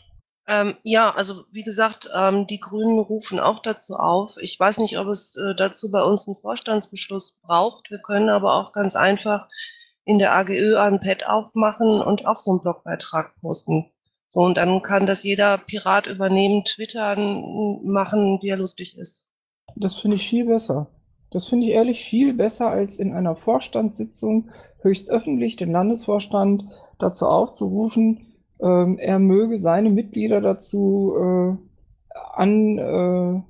[0.48, 4.36] Ähm, ja, also wie gesagt, ähm, die Grünen rufen auch dazu auf.
[4.42, 7.90] Ich weiß nicht, ob es äh, dazu bei uns einen Vorstandsbeschluss braucht.
[7.90, 9.48] Wir können aber auch ganz einfach
[10.04, 13.92] in der AGÖ ein Pad aufmachen und auch so einen Blogbeitrag posten.
[14.30, 19.26] So, und dann kann das jeder Pirat übernehmen, twittern, machen, wie er lustig ist.
[19.76, 20.88] Das finde ich viel besser.
[21.32, 24.52] Das finde ich ehrlich viel besser, als in einer Vorstandssitzung
[24.82, 26.66] höchst öffentlich den Landesvorstand
[27.00, 31.58] dazu aufzurufen, ähm, er möge seine Mitglieder dazu äh,
[32.34, 33.42] an, äh,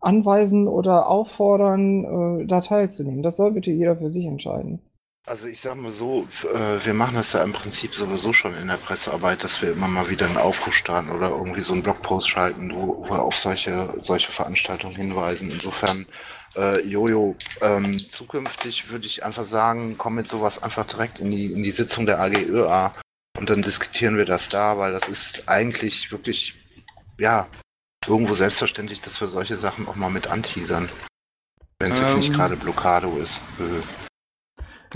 [0.00, 3.22] anweisen oder auffordern, äh, da teilzunehmen.
[3.22, 4.80] Das soll bitte jeder für sich entscheiden.
[5.26, 8.68] Also ich sag mal so, äh, wir machen das ja im Prinzip sowieso schon in
[8.68, 12.28] der Pressearbeit, dass wir immer mal wieder einen Aufruf starten oder irgendwie so einen Blogpost
[12.28, 15.50] schalten, wo, wo wir auf solche, solche Veranstaltungen hinweisen.
[15.50, 16.06] Insofern
[16.56, 21.52] äh, Jojo, ähm, zukünftig würde ich einfach sagen, komm mit sowas einfach direkt in die,
[21.52, 22.92] in die Sitzung der AGÖA
[23.38, 26.54] und dann diskutieren wir das da, weil das ist eigentlich wirklich,
[27.18, 27.48] ja,
[28.06, 30.88] irgendwo selbstverständlich, dass wir solche Sachen auch mal mit anteasern.
[31.78, 32.34] Wenn es jetzt nicht Ähm.
[32.34, 33.40] gerade Blockado ist.
[33.58, 33.82] Äh,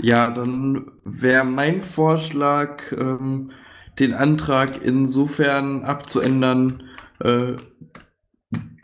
[0.01, 3.51] Ja, dann wäre mein Vorschlag, ähm,
[3.97, 6.83] den Antrag insofern abzuändern,
[7.21, 7.53] äh,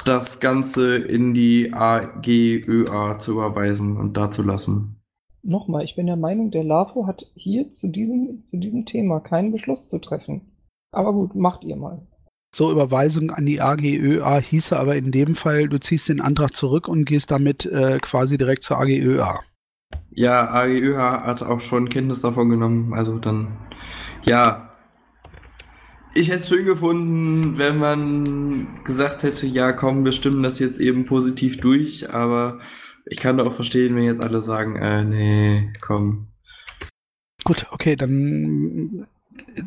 [0.06, 4.98] das Ganze in die AGÖA zu überweisen und da zu lassen.
[5.44, 9.52] Nochmal, ich bin der Meinung, der LAFO hat hier zu diesem, zu diesem Thema keinen
[9.52, 10.42] Beschluss zu treffen.
[10.92, 12.06] Aber gut, macht ihr mal.
[12.54, 16.88] So, Überweisung an die AGÖA hieße aber in dem Fall, du ziehst den Antrag zurück
[16.90, 19.40] und gehst damit äh, quasi direkt zur AGÖA.
[20.12, 23.58] Ja, AGÖA hat auch schon Kenntnis davon genommen, also dann,
[24.24, 24.71] ja.
[26.14, 30.80] Ich hätte es schön gefunden, wenn man gesagt hätte, ja komm, wir stimmen das jetzt
[30.80, 32.60] eben positiv durch, aber
[33.06, 36.28] ich kann auch verstehen, wenn jetzt alle sagen, äh, nee, komm.
[37.46, 39.08] Gut, okay, dann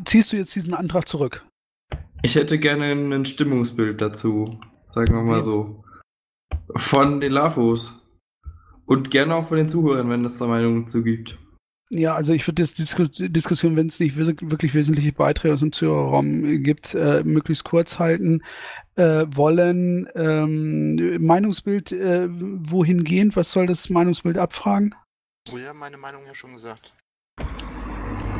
[0.05, 1.45] ziehst du jetzt diesen Antrag zurück.
[2.21, 5.41] Ich hätte gerne ein Stimmungsbild dazu, sagen wir mal Ja.
[5.41, 5.83] so.
[6.75, 8.01] Von den Lafos.
[8.85, 11.39] Und gerne auch von den Zuhörern, wenn es da Meinungen zu gibt.
[11.91, 15.71] Ja, also ich würde das Diskus Diskussion, wenn es nicht wirklich wesentliche Beiträge aus dem
[15.71, 18.41] Zuhörerraum gibt, äh, möglichst kurz halten
[18.95, 20.07] äh, wollen.
[20.15, 23.35] Ähm, Meinungsbild äh, wohingehend?
[23.35, 24.95] Was soll das Meinungsbild abfragen?
[25.53, 26.91] Oh ja, meine Meinung ja schon gesagt.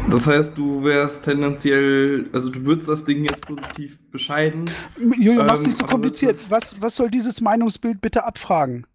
[0.09, 4.65] Das heißt, du wärst tendenziell, also du würdest das Ding jetzt positiv bescheiden.
[4.97, 6.37] Julio, mach's Ähm, nicht so kompliziert.
[6.49, 8.85] Was, was soll dieses Meinungsbild bitte abfragen?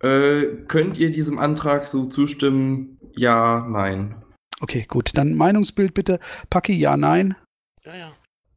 [0.00, 2.95] Äh, könnt ihr diesem Antrag so zustimmen?
[3.16, 4.22] Ja, nein.
[4.60, 5.16] Okay, gut.
[5.16, 6.20] Dann Meinungsbild bitte.
[6.50, 7.36] Paki, ja, nein.
[7.84, 8.12] Ja, ja.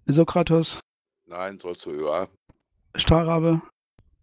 [0.05, 0.79] Sokratos,
[1.27, 2.27] Nein, sollst du ja.
[2.95, 3.61] Stahlrabe,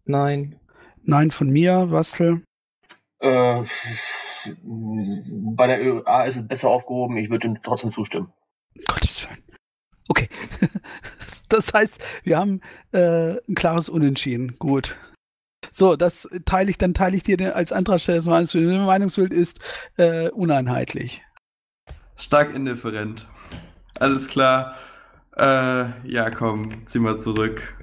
[0.05, 0.59] Nein.
[1.05, 2.43] nein von mir, Wastel.
[3.21, 3.63] Äh,
[5.55, 7.17] bei der ÖA ist es besser aufgehoben.
[7.17, 8.33] Ich würde ihm trotzdem zustimmen.
[8.89, 9.43] Gottes Willen.
[10.09, 10.29] Okay.
[11.49, 12.61] Das heißt, wir haben
[12.91, 14.57] äh, ein klares Unentschieden.
[14.59, 14.97] Gut.
[15.73, 18.69] So, das teile ich, dann teile ich dir den- als Antragsteller das Meinungsbild.
[18.71, 19.61] Das Meinungsbild ist
[19.97, 21.23] äh, uneinheitlich.
[22.17, 23.27] Stark indifferent.
[23.99, 24.75] Alles klar.
[25.37, 27.75] Äh, ja, komm, zieh mal zurück.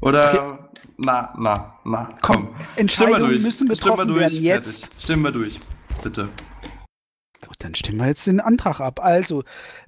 [0.00, 2.48] Oder, na, na, na, komm.
[2.48, 3.42] Wir Entscheidungen durch.
[3.42, 4.84] müssen Stimmen wir getroffen durch, werden jetzt.
[4.86, 5.02] fertig.
[5.02, 5.60] Stimmen wir durch,
[6.02, 6.28] bitte.
[7.46, 9.00] Gut, dann stimmen wir jetzt den Antrag ab.
[9.02, 9.42] Also,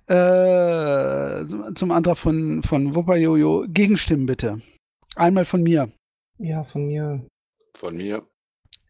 [0.07, 1.45] äh,
[1.75, 3.67] zum Antrag von, von Wupperjojo.
[3.69, 4.61] Gegenstimmen bitte.
[5.17, 5.91] Einmal von mir.
[6.39, 7.27] Ja, von mir.
[7.77, 8.27] Von mir.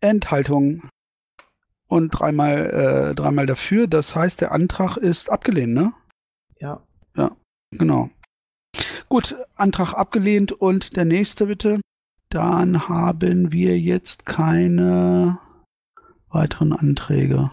[0.00, 0.88] Enthaltung.
[1.86, 3.86] Und dreimal, äh, dreimal dafür.
[3.86, 5.92] Das heißt, der Antrag ist abgelehnt, ne?
[6.58, 6.82] Ja.
[7.16, 7.36] Ja,
[7.70, 8.10] genau.
[9.08, 11.80] Gut, Antrag abgelehnt und der nächste bitte.
[12.30, 15.38] Dann haben wir jetzt keine
[16.30, 17.44] weiteren Anträge.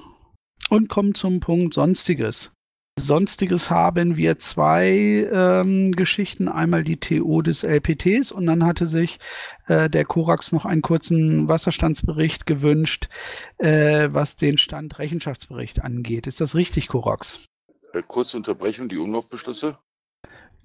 [0.70, 2.52] Und kommen zum Punkt Sonstiges.
[3.00, 6.48] Sonstiges haben wir zwei ähm, Geschichten.
[6.48, 9.20] Einmal die TO des LPTs und dann hatte sich
[9.68, 13.10] äh, der Korax noch einen kurzen Wasserstandsbericht gewünscht,
[13.58, 16.28] äh, was den Stand Rechenschaftsbericht angeht.
[16.28, 17.46] Ist das richtig, Korax?
[17.94, 19.78] Äh, kurze Unterbrechung, die Umlaufbeschlüsse.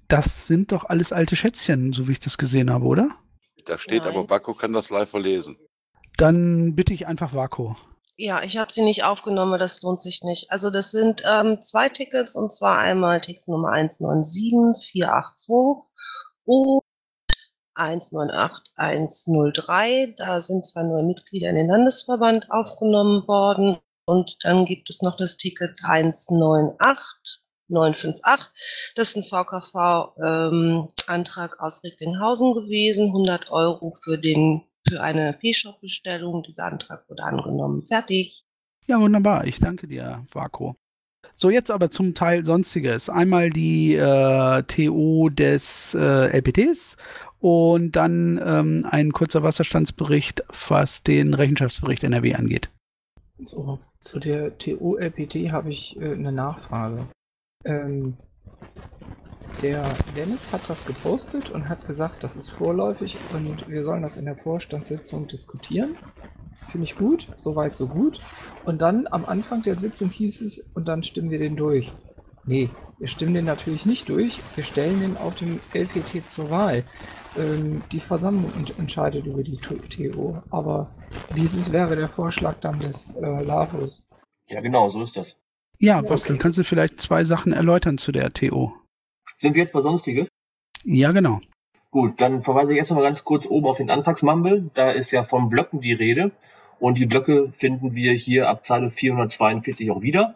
[0.07, 3.09] Das sind doch alles alte Schätzchen, so wie ich das gesehen habe, oder?
[3.65, 4.13] Da steht Nein.
[4.13, 5.57] aber, Bakko kann das live verlesen.
[6.17, 7.75] Dann bitte ich einfach Vako.
[8.19, 10.49] Ja, ich habe sie nicht aufgenommen, das lohnt sich nicht.
[10.49, 15.85] Also das sind ähm, zwei Tickets und zwar einmal Ticket Nummer 197482
[16.43, 16.81] und
[17.75, 20.15] 198103.
[20.17, 23.77] Da sind zwei neue Mitglieder in den Landesverband aufgenommen worden.
[24.05, 28.23] Und dann gibt es noch das Ticket 198958.
[28.95, 33.09] Das ist ein VKV-Antrag aus Recklinghausen gewesen.
[33.09, 36.43] 100 Euro für den für eine P-Shop-Bestellung.
[36.43, 37.85] Dieser Antrag wurde angenommen.
[37.85, 38.43] Fertig.
[38.87, 39.45] Ja, wunderbar.
[39.45, 40.75] Ich danke dir, Vako.
[41.35, 43.09] So, jetzt aber zum Teil Sonstiges.
[43.09, 46.97] Einmal die äh, TO des äh, LPTs
[47.39, 52.71] und dann ähm, ein kurzer Wasserstandsbericht, was den Rechenschaftsbericht NRW angeht.
[53.43, 57.07] So, zu der TO-LPT habe ich äh, eine Nachfrage.
[57.65, 58.17] Ähm,
[59.61, 59.83] der
[60.15, 64.25] Dennis hat das gepostet und hat gesagt, das ist vorläufig und wir sollen das in
[64.25, 65.95] der Vorstandssitzung diskutieren.
[66.71, 68.19] Finde ich gut, soweit so gut.
[68.65, 71.93] Und dann am Anfang der Sitzung hieß es, und dann stimmen wir den durch.
[72.45, 74.39] Nee, wir stimmen den natürlich nicht durch.
[74.55, 76.83] Wir stellen den auf dem LPT zur Wahl.
[77.37, 80.41] Ähm, die Versammlung ent entscheidet über die TO.
[80.49, 80.89] Aber
[81.35, 84.07] dieses wäre der Vorschlag dann des äh, Lavos.
[84.49, 85.37] Ja, genau, so ist das.
[85.79, 86.37] Ja, Ja, was okay.
[86.39, 88.73] kannst du vielleicht zwei Sachen erläutern zu der TO?
[89.39, 90.29] Sind wir jetzt bei Sonstiges?
[90.83, 91.39] Ja, genau.
[91.91, 94.71] Gut, dann verweise ich erst noch mal ganz kurz oben auf den Antragsmumble.
[94.73, 96.31] Da ist ja von Blöcken die Rede.
[96.79, 100.33] Und die Blöcke finden wir hier ab Zeile 442 auch wieder.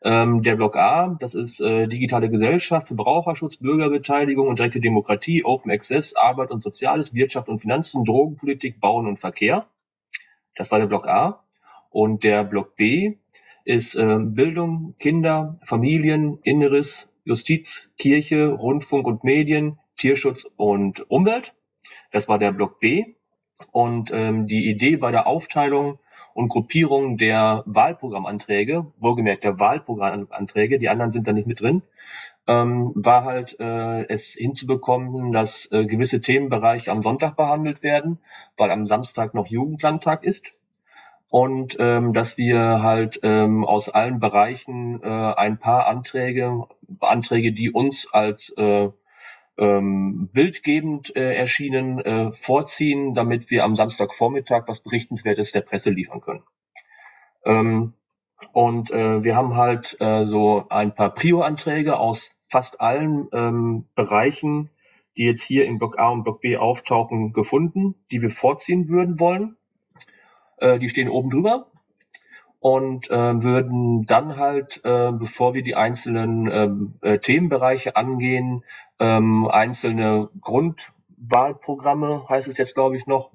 [0.00, 5.72] Ähm, der Block A, das ist äh, digitale Gesellschaft, Verbraucherschutz, Bürgerbeteiligung und direkte Demokratie, Open
[5.72, 9.66] Access, Arbeit und Soziales, Wirtschaft und Finanzen, Drogenpolitik, Bauen und Verkehr.
[10.54, 11.42] Das war der Block A.
[11.90, 13.16] Und der Block B
[13.64, 21.54] ist äh, Bildung, Kinder, Familien, Inneres, Justiz, Kirche, Rundfunk und Medien, Tierschutz und Umwelt.
[22.12, 23.14] Das war der Block B.
[23.72, 25.98] Und ähm, die Idee bei der Aufteilung
[26.34, 31.82] und Gruppierung der Wahlprogrammanträge, wohlgemerkt der Wahlprogrammanträge, die anderen sind da nicht mit drin,
[32.46, 38.18] ähm, war halt äh, es hinzubekommen, dass äh, gewisse Themenbereiche am Sonntag behandelt werden,
[38.56, 40.52] weil am Samstag noch Jugendlandtag ist.
[41.28, 46.66] Und ähm, dass wir halt ähm, aus allen Bereichen äh, ein paar Anträge,
[47.00, 48.90] Anträge, die uns als äh,
[49.56, 56.20] ähm, bildgebend äh, erschienen, äh, vorziehen, damit wir am Samstagvormittag was Berichtenswertes der Presse liefern
[56.20, 56.42] können.
[57.44, 57.94] Ähm,
[58.52, 64.70] und äh, wir haben halt äh, so ein paar Prio-Anträge aus fast allen ähm, Bereichen,
[65.16, 69.20] die jetzt hier im Block A und Block B auftauchen, gefunden, die wir vorziehen würden
[69.20, 69.56] wollen.
[70.58, 71.70] Äh, die stehen oben drüber.
[72.64, 78.64] Und äh, würden dann halt, äh, bevor wir die einzelnen ähm, äh, Themenbereiche angehen,
[78.98, 83.32] ähm, einzelne Grundwahlprogramme, heißt es jetzt glaube ich noch,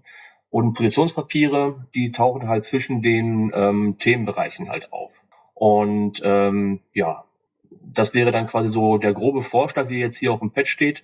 [0.49, 5.21] und Positionspapiere, die tauchen halt zwischen den ähm, Themenbereichen halt auf.
[5.53, 7.23] Und ähm, ja,
[7.69, 11.03] das wäre dann quasi so der grobe Vorschlag, wie jetzt hier auf dem Pad steht,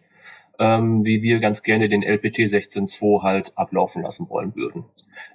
[0.59, 4.85] ähm, wie wir ganz gerne den LPT 16.2 halt ablaufen lassen wollen würden.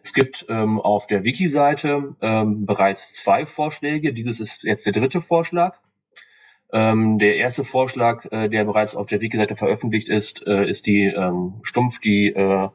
[0.02, 4.12] Es gibt ähm, auf der Wiki-Seite ähm, bereits zwei Vorschläge.
[4.12, 5.78] Dieses ist jetzt der dritte Vorschlag.
[6.72, 11.06] Ähm, der erste Vorschlag, äh, der bereits auf der Wiki-Seite veröffentlicht ist, äh, ist die
[11.06, 12.68] ähm, stumpf die äh,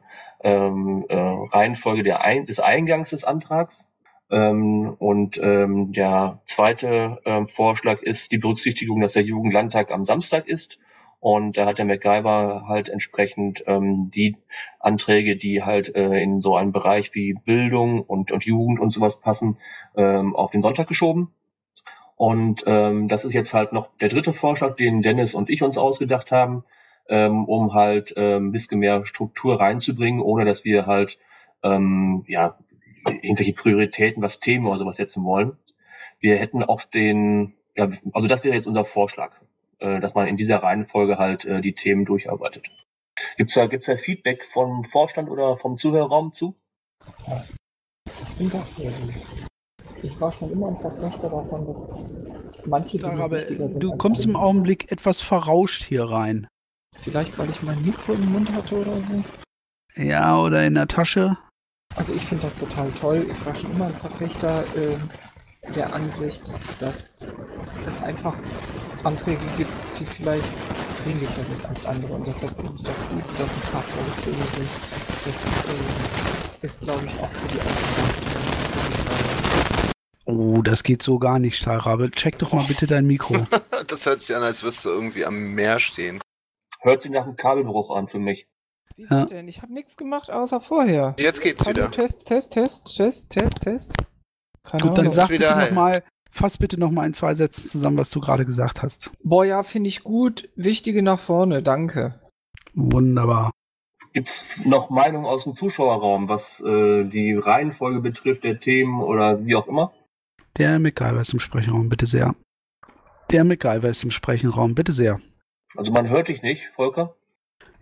[0.44, 3.88] ähm, äh, Reihenfolge der Ein des Eingangs des Antrags.
[4.30, 10.48] Ähm, und ähm, der zweite ähm, Vorschlag ist die Berücksichtigung, dass der Jugendlandtag am Samstag
[10.48, 10.78] ist
[11.20, 14.36] und da hat der MacGyver halt entsprechend ähm, die
[14.78, 19.20] Anträge, die halt äh, in so einen Bereich wie Bildung und, und Jugend und sowas
[19.20, 19.58] passen,
[19.96, 21.32] ähm, auf den Sonntag geschoben.
[22.16, 25.78] Und ähm, das ist jetzt halt noch der dritte Vorschlag, den Dennis und ich uns
[25.78, 26.64] ausgedacht haben,
[27.08, 31.18] ähm, um halt ähm, ein bisschen mehr Struktur reinzubringen, ohne dass wir halt
[31.62, 32.56] ähm, ja
[33.06, 35.56] irgendwelche Prioritäten, was Themen oder sowas setzen wollen.
[36.20, 39.32] Wir hätten auch den, ja, also das wäre jetzt unser Vorschlag
[39.78, 42.66] äh, dass man in dieser Reihenfolge halt äh, die Themen durcharbeitet.
[43.36, 46.54] Gibt's da, gibt's da Feedback vom Vorstand oder vom Zuhörerraum zu?
[48.22, 49.14] Ich finde das sehr gut.
[50.02, 54.24] Ich war schon immer ein Verfechter davon, dass manche Dinge aber wichtiger sind du kommst
[54.24, 54.36] im.
[54.36, 56.46] Augenblick etwas verrauscht hier rein.
[57.00, 59.24] Vielleicht, weil ich mein Mikro im Mund hatte oder so.
[60.02, 61.38] Ja, oder in der Tasche.
[61.94, 63.26] Also ich finde das total toll.
[63.30, 65.08] Ich war schon immer ein Verfechter ähm,
[65.74, 66.42] der Ansicht,
[66.80, 67.28] dass
[67.86, 68.36] es einfach
[69.06, 70.44] Anträge gibt, die vielleicht
[71.04, 72.12] dringlicher sind als andere.
[72.14, 74.68] Und deshalb finde ich das gut, dass ein paar vorgezogen sind.
[75.24, 78.36] Das äh, ist, glaube ich, auch für die Aufmerksamkeit.
[80.24, 82.10] Oh, das geht so gar nicht, Stahlrabe.
[82.10, 83.36] Check doch mal bitte dein Mikro.
[83.86, 86.20] das hört sich an, als würdest du irgendwie am Meer stehen.
[86.80, 88.48] Hört sich nach einem Kabelbruch an für mich.
[88.96, 89.24] Wie ja.
[89.24, 89.46] denn?
[89.46, 91.14] Ich habe nichts gemacht außer vorher.
[91.18, 91.90] Jetzt geht's Hallo, wieder.
[91.92, 93.92] Test, Test, Test, Test, Test, Test.
[94.64, 96.02] Keine Gut, dann sag bitte heil.
[96.36, 99.10] Fass bitte noch mal in zwei Sätzen zusammen, was du gerade gesagt hast.
[99.22, 100.48] Boah, ja, finde ich gut.
[100.54, 102.20] Wichtige nach vorne, danke.
[102.74, 103.50] Wunderbar.
[104.12, 109.56] Gibt's noch Meinungen aus dem Zuschauerraum, was äh, die Reihenfolge betrifft der Themen oder wie
[109.56, 109.92] auch immer?
[110.56, 112.34] Der MacGyver ist im Sprechenraum, bitte sehr.
[113.30, 115.20] Der MacGyver ist im Sprechenraum, bitte sehr.
[115.74, 117.14] Also man hört dich nicht, Volker.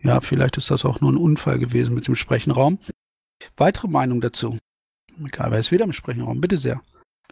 [0.02, 2.78] Ja, vielleicht ist das auch nur ein Unfall gewesen mit dem Sprechenraum.
[3.56, 4.58] Weitere Meinung dazu?
[5.16, 6.82] MacGyver ist wieder im Sprechenraum, bitte sehr.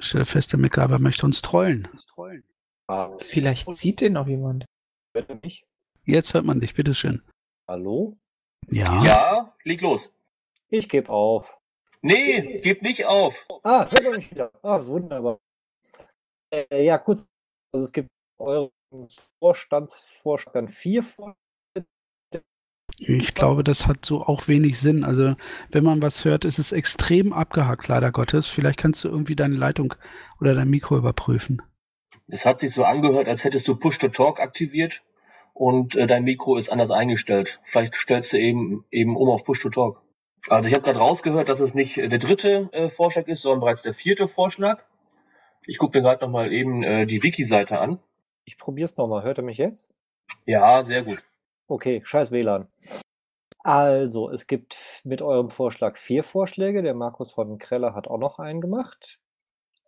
[0.02, 1.86] Ich stelle fest, der MacGyver möchte uns trollen.
[2.88, 4.64] Ah, Vielleicht sieht den auch jemand.
[5.14, 5.64] hört ihr mich?
[6.04, 7.22] Jetzt hört man dich, bitteschön.
[7.68, 8.16] Hallo?
[8.68, 9.04] Ja.
[9.04, 10.12] Ja, leg los.
[10.70, 11.56] Ich gebe auf.
[12.00, 13.46] Nee, gib nicht auf.
[13.62, 14.50] Ah, hört ihr mich wieder.
[14.64, 15.38] Ah, wunderbar.
[16.52, 17.28] Äh, ja, kurz.
[17.72, 18.08] Also es gibt
[18.40, 18.72] euren
[19.38, 21.36] Vorstandsvorschlag dann vier Vor
[23.04, 25.02] Ich glaube, das hat so auch wenig Sinn.
[25.04, 25.34] Also,
[25.70, 28.46] wenn man was hört, ist es extrem abgehackt, leider Gottes.
[28.46, 29.94] Vielleicht kannst du irgendwie deine Leitung
[30.40, 31.62] oder dein Mikro überprüfen.
[32.28, 35.02] Es hat sich so angehört, als hättest du Push-to-Talk aktiviert
[35.52, 37.60] und äh, dein Mikro ist anders eingestellt.
[37.62, 40.00] Vielleicht stellst du eben eben um auf Push-to-Talk.
[40.48, 43.60] Also ich habe gerade rausgehört, dass es nicht äh, der dritte äh, Vorschlag ist, sondern
[43.60, 44.82] bereits der vierte Vorschlag.
[45.66, 47.98] Ich gucke mir gerade nochmal eben äh, die Wiki-Seite an.
[48.44, 49.22] Ich probier's nochmal.
[49.22, 49.88] Hört ihr mich jetzt?
[50.46, 51.22] Ja, sehr gut.
[51.72, 52.68] Okay, scheiß WLAN.
[53.64, 56.82] Also, es gibt mit eurem Vorschlag vier Vorschläge.
[56.82, 59.18] Der Markus von Kreller hat auch noch einen gemacht.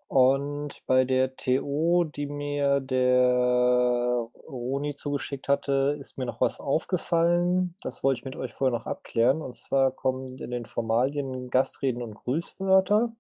[0.08, 7.74] Und bei der TO, die mir der Roni zugeschickt hatte, ist mir noch was aufgefallen.
[7.82, 9.42] Das wollte ich mit euch vorher noch abklären.
[9.42, 13.12] Und zwar kommen in den Formalien Gastreden und Grüßwörter.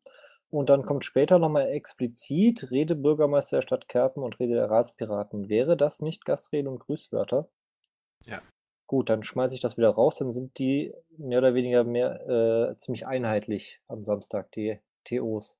[0.48, 5.50] Und dann kommt später nochmal explizit Rede Bürgermeister der Stadt Kerpen und Rede der Ratspiraten.
[5.50, 7.46] Wäre das nicht Gastreden und Grüßwörter?
[8.26, 8.40] Ja.
[8.86, 10.16] Gut, dann schmeiße ich das wieder raus.
[10.16, 15.56] Dann sind die mehr oder weniger mehr äh, ziemlich einheitlich am Samstag, die TOs.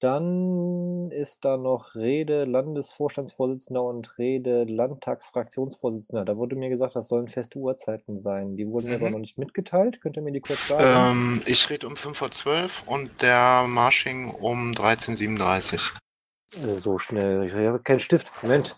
[0.00, 6.24] Dann ist da noch Rede Landesvorstandsvorsitzender und Rede Landtagsfraktionsvorsitzender.
[6.24, 8.56] Da wurde mir gesagt, das sollen feste Uhrzeiten sein.
[8.56, 9.12] Die wurden mir aber Mhm.
[9.12, 10.00] noch nicht mitgeteilt.
[10.00, 10.84] Könnt ihr mir die kurz sagen?
[11.38, 15.92] Ähm, ich rede um 5.12 Uhr und der Marsching um 13.37
[16.64, 16.70] Uhr.
[16.76, 17.44] Äh, so schnell.
[17.44, 18.32] Ich habe keinen Stift.
[18.42, 18.76] Moment.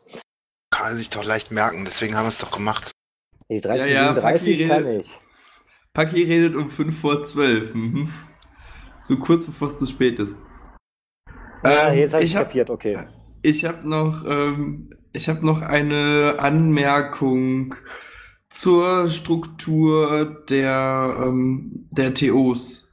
[0.70, 2.90] Kann sich doch leicht merken, deswegen haben wir es doch gemacht.
[3.60, 5.18] Die Ja, ja, 1337 Paki kann redet- ich.
[5.92, 7.74] Paki redet um 5 vor 12.
[7.74, 8.08] Mhm.
[9.00, 10.38] So kurz bevor es zu spät ist.
[11.62, 12.98] Ah, Ähm, jetzt habe ich ich hab- kapiert, okay.
[13.42, 17.74] Ich habe noch, ähm, ich habe noch eine Anmerkung
[18.48, 22.88] zur Struktur der, ähm, der TOs.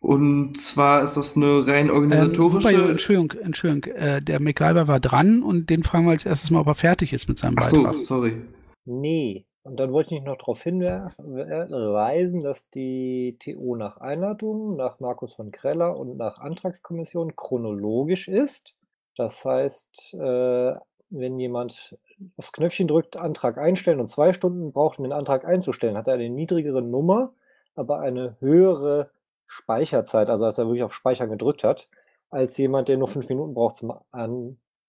[0.00, 2.68] Und zwar ist das eine rein Ähm, organisatorische.
[2.68, 6.60] Wupperjo, Entschuldigung, Entschuldigung, äh, der MacGyver war dran und den fragen wir als erstes mal,
[6.60, 8.00] ob er fertig ist mit seinem Ach so, Beitrag.
[8.00, 8.36] sorry.
[8.84, 9.46] Nee.
[9.66, 15.50] Und dann wollte ich noch darauf hinweisen, dass die TO nach Einladung, nach Markus von
[15.50, 18.76] Kreller und nach Antragskommission chronologisch ist.
[19.16, 20.74] Das heißt, äh,
[21.10, 21.98] wenn jemand
[22.36, 26.14] aufs Knöpfchen drückt, Antrag einstellen und zwei Stunden braucht, um den Antrag einzustellen, hat er
[26.14, 27.32] eine niedrigere Nummer,
[27.74, 29.10] aber eine höhere
[29.48, 31.88] Speicherzeit, also als er wirklich auf Speichern gedrückt hat,
[32.30, 33.94] als jemand, der nur fünf Minuten braucht zum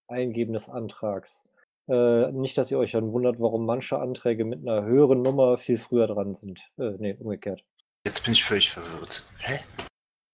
[0.07, 1.43] Eingeben des Antrags.
[1.89, 5.77] Äh, nicht, dass ihr euch dann wundert, warum manche Anträge mit einer höheren Nummer viel
[5.77, 6.59] früher dran sind.
[6.77, 7.63] Äh, nee, umgekehrt.
[8.05, 9.23] Jetzt bin ich völlig verwirrt.
[9.39, 9.59] Hä?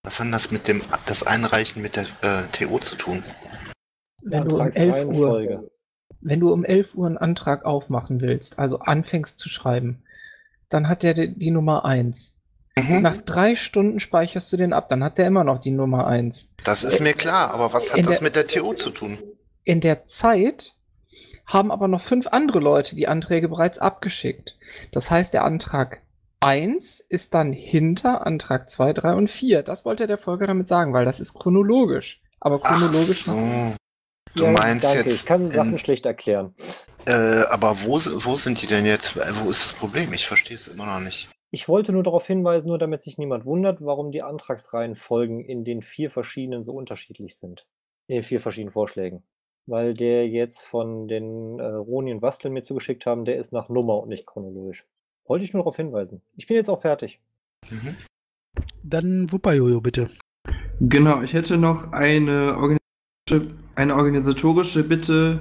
[0.04, 3.22] Was hat das mit dem das Einreichen mit der äh, TO zu tun?
[4.22, 5.70] Wenn du um 11 Uhr,
[6.20, 10.02] wenn du um 11 Uhr einen Antrag aufmachen willst, also anfängst zu schreiben,
[10.70, 12.34] dann hat der die die Nummer 1.
[12.78, 13.02] Mhm.
[13.02, 16.50] Nach drei Stunden speicherst du den ab, dann hat der immer noch die Nummer 1.
[16.64, 19.18] Das ist mir klar, aber was hat In das der- mit der TO zu tun?
[19.62, 20.74] In der Zeit
[21.46, 24.56] haben aber noch fünf andere Leute die Anträge bereits abgeschickt.
[24.92, 26.00] Das heißt, der Antrag
[26.40, 29.62] 1 ist dann hinter Antrag 2, 3 und 4.
[29.62, 32.20] Das wollte der Folger damit sagen, weil das ist chronologisch.
[32.40, 33.36] Aber Ach chronologisch so.
[34.34, 36.54] Du Ja, meinst danke, jetzt ich kann Sachen in- schlecht erklären.
[37.06, 37.92] Äh, aber wo,
[38.24, 39.16] wo sind die denn jetzt?
[39.16, 40.12] Äh, Wo ist das Problem?
[40.12, 41.28] Ich verstehe es immer noch nicht.
[41.50, 45.82] Ich wollte nur darauf hinweisen, nur damit sich niemand wundert, warum die Antragsreihenfolgen in den
[45.82, 47.66] vier verschiedenen so unterschiedlich sind.
[48.06, 49.22] In den vier verschiedenen Vorschlägen.
[49.66, 53.68] Weil der jetzt von den äh, Roni und Wastel mir zugeschickt haben, der ist nach
[53.68, 54.86] Nummer und nicht chronologisch.
[55.26, 56.20] Wollte ich nur darauf hinweisen.
[56.36, 57.20] Ich bin jetzt auch fertig.
[57.70, 57.96] Mhm.
[58.82, 60.10] Dann Wupperjojo, bitte.
[60.80, 65.40] Genau, ich hätte noch eine organisatorische, eine organisatorische Bitte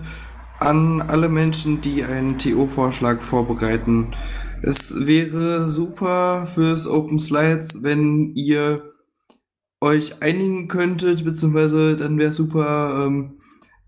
[0.59, 4.15] an alle Menschen, die einen TO-Vorschlag vorbereiten.
[4.61, 8.93] Es wäre super fürs Open Slides, wenn ihr
[9.81, 13.39] euch einigen könntet, beziehungsweise dann wäre es super, ähm,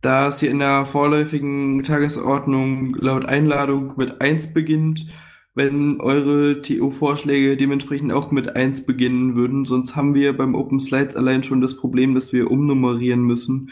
[0.05, 5.07] da es hier in der vorläufigen Tagesordnung laut Einladung mit 1 beginnt,
[5.55, 9.65] wenn eure TO-Vorschläge dementsprechend auch mit 1 beginnen würden.
[9.65, 13.71] Sonst haben wir beim Open Slides allein schon das Problem, dass wir umnummerieren müssen.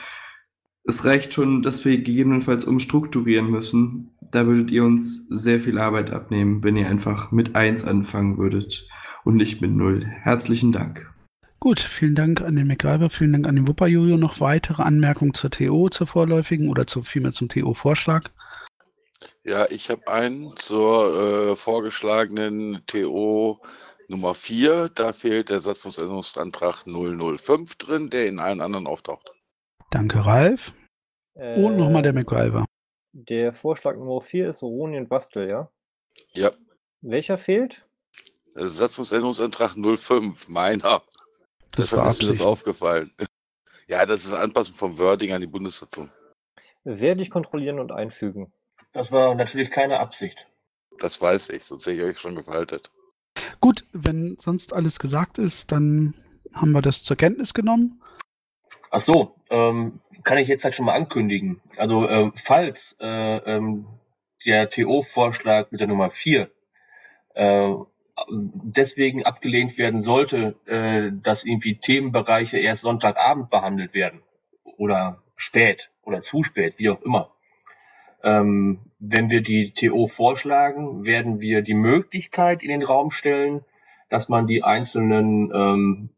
[0.85, 4.17] Es reicht schon, dass wir gegebenenfalls umstrukturieren müssen.
[4.31, 8.87] Da würdet ihr uns sehr viel Arbeit abnehmen, wenn ihr einfach mit 1 anfangen würdet
[9.23, 10.03] und nicht mit 0.
[10.05, 11.12] Herzlichen Dank.
[11.63, 14.17] Gut, vielen Dank an den MacGyver, vielen Dank an den Wupperjojo.
[14.17, 18.29] Noch weitere Anmerkungen zur TO, zur vorläufigen oder zu, vielmehr zum TO-Vorschlag?
[19.45, 23.61] Ja, ich habe einen zur äh, vorgeschlagenen TO
[24.09, 24.89] Nummer 4.
[24.93, 29.31] Da fehlt der Satzungsänderungsantrag 005 drin, der in allen anderen auftaucht.
[29.89, 30.75] Danke, Ralf.
[31.33, 32.65] Und nochmal der MacGyver.
[33.13, 35.69] Der Vorschlag Nummer 4 ist Roni und Wastel, ja?
[36.33, 36.51] Ja,
[36.99, 37.85] Welcher fehlt?
[38.55, 41.03] äh, Satzungsänderungsantrag 05, meiner.
[41.75, 43.11] Das Deshalb war ist mir das aufgefallen.
[43.85, 46.09] Ja, das ist Anpassung vom Wording an die Bundessatzung.
[46.85, 48.49] Werde ich kontrollieren und einfügen.
[48.93, 50.47] Das war natürlich keine Absicht.
[50.99, 52.91] Das weiß ich, sonst hätte ich euch schon gefaltet.
[53.59, 56.13] Gut, wenn sonst alles gesagt ist, dann
[56.53, 58.01] haben wir das zur Kenntnis genommen.
[58.89, 61.61] Ach so, ähm, kann ich jetzt halt schon mal ankündigen.
[61.77, 63.87] Also ähm, falls äh, ähm,
[64.45, 66.49] der TO-Vorschlag mit der Nummer 4
[67.33, 67.73] äh,
[68.29, 74.21] deswegen abgelehnt werden sollte, äh, dass irgendwie Themenbereiche erst Sonntagabend behandelt werden
[74.77, 77.31] oder spät oder zu spät, wie auch immer.
[78.23, 83.65] Ähm, wenn wir die TO vorschlagen, werden wir die Möglichkeit in den Raum stellen,
[84.09, 86.09] dass man die einzelnen ähm,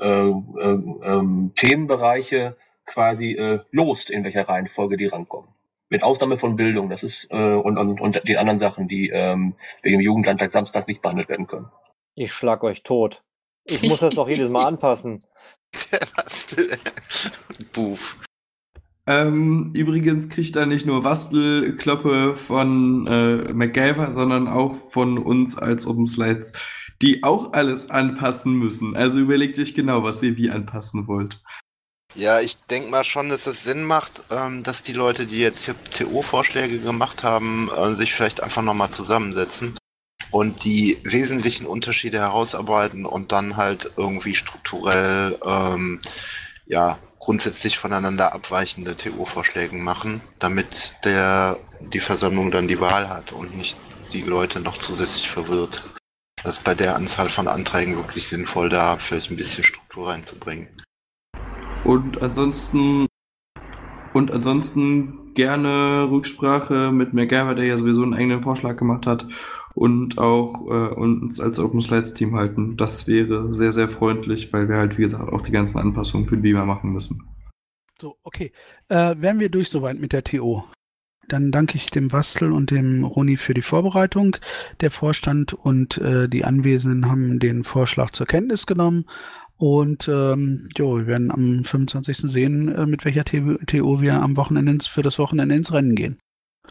[0.00, 2.56] äh, äh, ähm, Themenbereiche
[2.86, 5.48] quasi äh, lost, in welcher Reihenfolge die rankommen.
[5.92, 9.56] Mit Ausnahme von Bildung, das ist äh, und, und, und den anderen Sachen, die ähm,
[9.82, 11.66] wegen dem Jugendlandtag Samstag nicht behandelt werden können.
[12.14, 13.22] Ich schlag euch tot.
[13.66, 15.22] Ich muss das doch jedes Mal anpassen.
[16.16, 16.56] Was?
[17.74, 18.16] Boof.
[19.06, 25.86] Ähm, übrigens kriegt er nicht nur Bastelkloppe von äh, MacGyver, sondern auch von uns als
[25.86, 26.54] Open Slides,
[27.02, 28.96] die auch alles anpassen müssen.
[28.96, 31.42] Also überlegt euch genau, was ihr wie anpassen wollt.
[32.14, 35.64] Ja, ich denke mal schon, dass es Sinn macht, ähm, dass die Leute, die jetzt
[35.64, 39.74] hier TO-Vorschläge gemacht haben, äh, sich vielleicht einfach nochmal zusammensetzen
[40.30, 46.00] und die wesentlichen Unterschiede herausarbeiten und dann halt irgendwie strukturell, ähm,
[46.66, 53.56] ja, grundsätzlich voneinander abweichende TO-Vorschläge machen, damit der, die Versammlung dann die Wahl hat und
[53.56, 53.76] nicht
[54.12, 55.82] die Leute noch zusätzlich verwirrt.
[56.42, 60.68] Das ist bei der Anzahl von Anträgen wirklich sinnvoll, da vielleicht ein bisschen Struktur reinzubringen.
[61.84, 63.08] Und ansonsten
[64.12, 69.26] und ansonsten gerne Rücksprache mit MacGyver, der ja sowieso einen eigenen Vorschlag gemacht hat
[69.74, 72.76] und auch äh, uns als Open Slides Team halten.
[72.76, 76.36] Das wäre sehr, sehr freundlich, weil wir halt, wie gesagt, auch die ganzen Anpassungen für
[76.36, 77.22] die Beamer machen müssen.
[77.98, 78.52] So, okay.
[78.88, 80.64] Äh, wären wir durch soweit mit der TO?
[81.28, 84.36] Dann danke ich dem Bastel und dem Roni für die Vorbereitung.
[84.80, 89.06] Der Vorstand und äh, die Anwesenden haben den Vorschlag zur Kenntnis genommen.
[89.62, 92.16] Und ähm, jo, wir werden am 25.
[92.32, 96.18] sehen, äh, mit welcher TO wir am Wochenende ins, für das Wochenende ins Rennen gehen.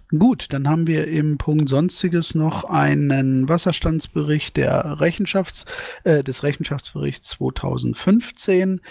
[0.10, 5.66] Gut, dann haben wir im Punkt Sonstiges noch einen Wasserstandsbericht der Rechenschafts,
[6.04, 8.82] äh, des Rechenschaftsberichts 2015.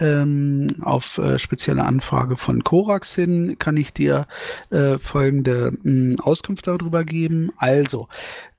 [0.00, 4.26] Ähm, auf äh, spezielle Anfrage von Korax hin kann ich dir
[4.70, 7.50] äh, folgende mh, Auskunft darüber geben.
[7.56, 8.08] Also,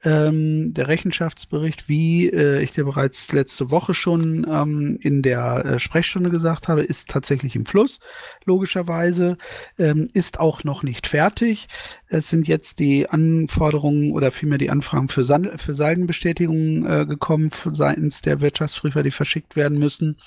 [0.03, 5.79] ähm, der Rechenschaftsbericht, wie äh, ich dir bereits letzte Woche schon ähm, in der äh,
[5.79, 7.99] Sprechstunde gesagt habe, ist tatsächlich im Fluss,
[8.45, 9.37] logischerweise,
[9.77, 11.67] ähm, ist auch noch nicht fertig.
[12.11, 17.51] Es sind jetzt die Anforderungen oder vielmehr die Anfragen für, Sand für Saldenbestätigungen äh, gekommen
[17.71, 20.17] seitens der Wirtschaftsprüfer, die verschickt werden müssen.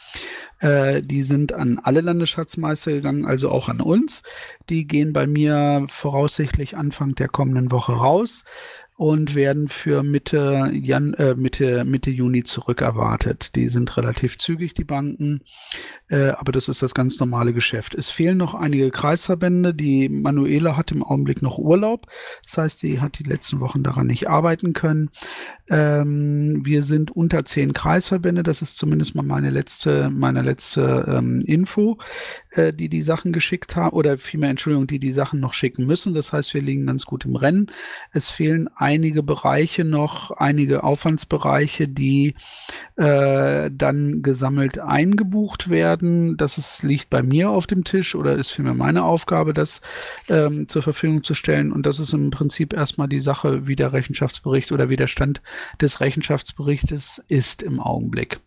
[0.61, 4.23] Äh, die sind an alle Landesschatzmeister gegangen, also auch an uns.
[4.69, 8.45] Die gehen bei mir voraussichtlich Anfang der kommenden Woche raus
[9.03, 13.57] und werden für Mitte, Jan, äh, Mitte, Mitte Juni zurückerwartet.
[13.57, 15.41] Die sind relativ zügig, die Banken,
[16.09, 17.97] äh, aber das ist das ganz normale Geschäft.
[17.97, 19.75] Es fehlen noch einige Kreisverbände.
[19.75, 22.07] Die Manuela hat im Augenblick noch Urlaub.
[22.45, 25.11] Das heißt, sie hat die letzten Wochen daran nicht arbeiten können.
[25.69, 28.45] Ähm, wir sind unter zehn Kreisverbände.
[28.45, 31.99] Das ist zumindest mal meine letzte, meine letzte ähm, Info,
[32.55, 36.15] äh, die die Sachen geschickt haben oder vielmehr Entschuldigung, die die Sachen noch schicken müssen.
[36.15, 37.71] Das heißt, wir liegen ganz gut im Rennen.
[38.13, 42.35] Es fehlen einige Bereiche noch, einige Aufwandsbereiche, die
[42.97, 46.37] äh, dann gesammelt eingebucht werden.
[46.37, 49.81] Das ist, liegt bei mir auf dem Tisch oder ist vielmehr meine Aufgabe, das
[50.29, 51.73] ähm, zur Verfügung zu stellen.
[51.73, 55.43] Und das ist im Prinzip erstmal die Sache, wie der Rechenschaftsbericht oder wie der Stand
[55.81, 58.41] des Rechenschaftsberichtes ist im Augenblick.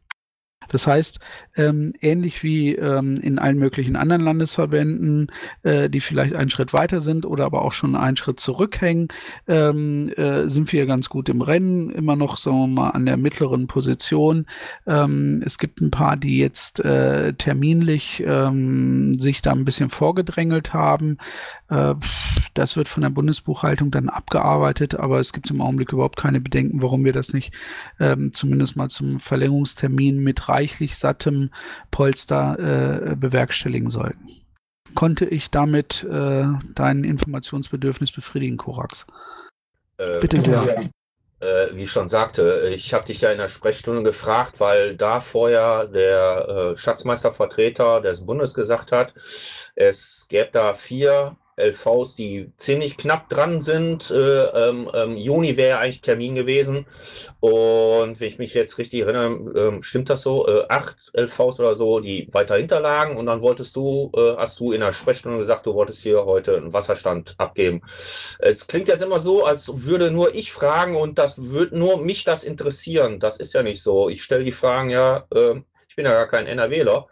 [0.69, 1.19] Das heißt,
[1.55, 5.31] ähm, ähnlich wie ähm, in allen möglichen anderen Landesverbänden,
[5.63, 9.07] äh, die vielleicht einen Schritt weiter sind oder aber auch schon einen Schritt zurückhängen,
[9.47, 13.17] ähm, äh, sind wir ganz gut im Rennen, immer noch, sagen wir mal, an der
[13.17, 14.45] mittleren Position.
[14.85, 20.73] Ähm, es gibt ein paar, die jetzt äh, terminlich ähm, sich da ein bisschen vorgedrängelt
[20.73, 21.17] haben.
[21.69, 21.95] Äh,
[22.53, 26.81] das wird von der Bundesbuchhaltung dann abgearbeitet, aber es gibt im Augenblick überhaupt keine Bedenken,
[26.81, 27.53] warum wir das nicht
[27.99, 31.51] ähm, zumindest mal zum Verlängerungstermin mit reichlich sattem
[31.91, 34.29] Polster äh, bewerkstelligen sollten.
[34.95, 39.05] Konnte ich damit äh, dein Informationsbedürfnis befriedigen, Korax?
[39.97, 40.89] Äh, Bitte sehr.
[41.41, 45.19] Äh, wie ich schon sagte, ich habe dich ja in der Sprechstunde gefragt, weil da
[45.19, 49.13] vorher der äh, Schatzmeistervertreter des Bundes gesagt hat,
[49.75, 54.11] es gäbe da vier LVs, die ziemlich knapp dran sind.
[54.11, 56.85] Äh, ähm, ähm, Juni wäre eigentlich Termin gewesen.
[57.39, 60.47] Und wenn ich mich jetzt richtig erinnere, äh, stimmt das so?
[60.47, 63.17] Äh, acht LVs oder so, die weiter hinterlagen.
[63.17, 66.57] Und dann wolltest du, äh, hast du in der Sprechstunde gesagt, du wolltest hier heute
[66.57, 67.81] einen Wasserstand abgeben.
[68.39, 72.23] Es klingt jetzt immer so, als würde nur ich fragen und das würde nur mich
[72.23, 73.19] das interessieren.
[73.19, 74.09] Das ist ja nicht so.
[74.09, 77.07] Ich stelle die Fragen ja, ähm, ich bin ja gar kein NRWler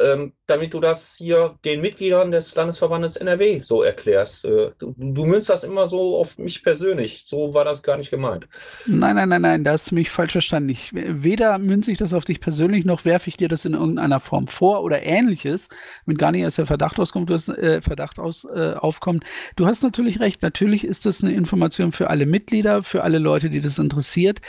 [0.00, 4.44] ähm, damit du das hier den Mitgliedern des Landesverbandes NRW so erklärst.
[4.44, 7.24] Äh, du, du münzt das immer so auf mich persönlich.
[7.26, 8.48] So war das gar nicht gemeint.
[8.86, 10.70] Nein, nein, nein, nein, da hast du mich falsch verstanden.
[10.70, 14.20] Ich, weder münze ich das auf dich persönlich, noch werfe ich dir das in irgendeiner
[14.20, 15.68] Form vor oder ähnliches,
[16.06, 19.24] wenn gar nicht erst der Verdacht auskommt, dass, äh, Verdacht aus, äh, aufkommt.
[19.56, 20.42] Du hast natürlich recht.
[20.42, 24.40] Natürlich ist das eine Information für alle Mitglieder, für alle Leute, die das interessiert.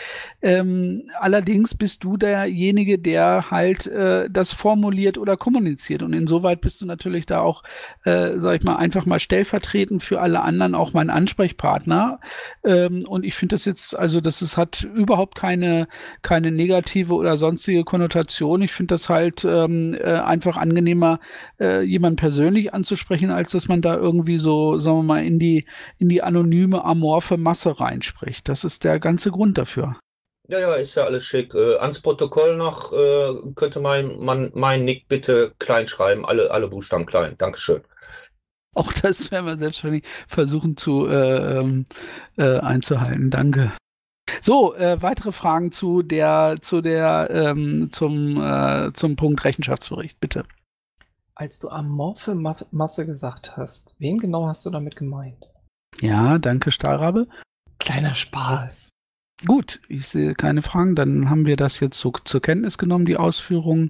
[0.41, 5.91] Ähm, allerdings bist du derjenige, der halt äh, das formuliert oder kommuniziert.
[6.00, 7.64] Und insoweit bist du natürlich da auch,
[8.04, 12.20] äh, sag ich mal, einfach mal stellvertretend für alle anderen auch mein Ansprechpartner.
[12.64, 15.88] Ähm, und ich finde das jetzt, also das ist, hat überhaupt keine,
[16.22, 18.62] keine negative oder sonstige Konnotation.
[18.62, 21.20] Ich finde das halt ähm, äh, einfach angenehmer,
[21.60, 25.66] äh, jemanden persönlich anzusprechen, als dass man da irgendwie so, sagen wir mal, in die,
[25.98, 28.48] in die anonyme, amorphe Masse reinspricht.
[28.48, 29.98] Das ist der ganze Grund dafür.
[30.52, 31.56] Ja, ja, ist ja alles schick.
[31.56, 36.68] Äh, ans Protokoll noch, äh, könnte mein, man, mein Nick bitte klein schreiben, alle, alle
[36.68, 37.36] Buchstaben klein.
[37.38, 37.82] Dankeschön.
[38.76, 41.86] Auch das werden wir selbstverständlich versuchen zu äh, ähm,
[42.36, 43.30] äh, einzuhalten.
[43.30, 43.72] Danke.
[44.41, 50.44] So, äh, weitere Fragen zu der, zu der, ähm, zum, äh, zum Punkt Rechenschaftsbericht, bitte.
[51.34, 55.48] Als du amorphe Ma Masse gesagt hast, wen genau hast du damit gemeint?
[56.02, 57.28] Ja, danke, Stahlrabe.
[57.80, 58.90] Kleiner Spaß.
[59.47, 60.95] Gut, ich sehe keine Fragen.
[60.95, 63.89] Dann haben wir das jetzt so zur Kenntnis genommen, die Ausführungen.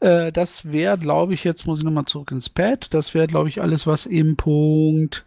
[0.00, 2.92] Äh, das wäre, glaube ich, jetzt muss ich nochmal zurück ins Pad.
[2.94, 5.24] Das wäre, glaube ich, alles, was im Punkt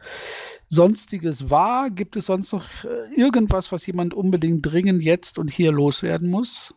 [0.67, 1.89] Sonstiges war.
[1.89, 6.73] Gibt es sonst noch äh, irgendwas, was jemand unbedingt dringend jetzt und hier loswerden muss?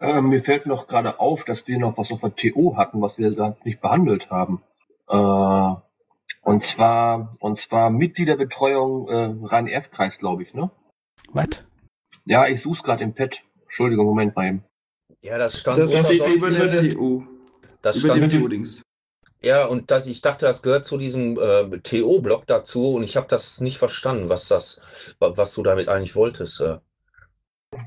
[0.00, 3.18] Äh, mir fällt noch gerade auf, dass wir noch was auf der TO hatten, was
[3.18, 4.62] wir da nicht behandelt haben.
[5.08, 5.74] Äh,
[6.42, 10.70] und zwar, und zwar Mitgliederbetreuung äh, Rhein-Erf-Kreis, glaube ich, ne?
[11.32, 11.48] Was?
[12.26, 13.42] Ja, ich suche gerade im Pad.
[13.62, 14.64] Entschuldigung, Moment mal eben.
[15.22, 16.88] Ja, das stand Das unter steht über der.
[16.90, 17.24] TO.
[17.82, 18.82] Das Über dem stand, TO-Dings.
[19.42, 23.28] ja, und das, ich dachte, das gehört zu diesem äh, TO-Block dazu und ich habe
[23.28, 24.80] das nicht verstanden, was das,
[25.20, 26.60] wa- was du damit eigentlich wolltest.
[26.60, 26.78] Äh.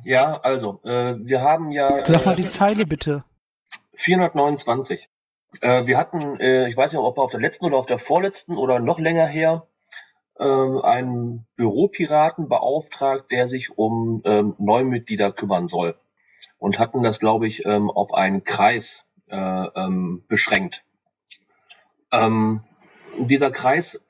[0.06, 3.24] Ja, also, äh, wir haben ja Sag mal äh, die Zeile bitte.
[3.96, 5.10] 429.
[5.62, 8.56] Äh, wir hatten, äh, ich weiß nicht, ob auf der letzten oder auf der vorletzten
[8.56, 9.68] oder noch länger her,
[10.40, 15.96] äh, einen Büropiraten beauftragt, der sich um ähm, Neumitglieder kümmern soll.
[16.58, 20.84] Und hatten das, glaube ich, ähm, auf einen Kreis äh, ähm, beschränkt.
[22.12, 22.64] Ähm,
[23.18, 24.04] dieser Kreis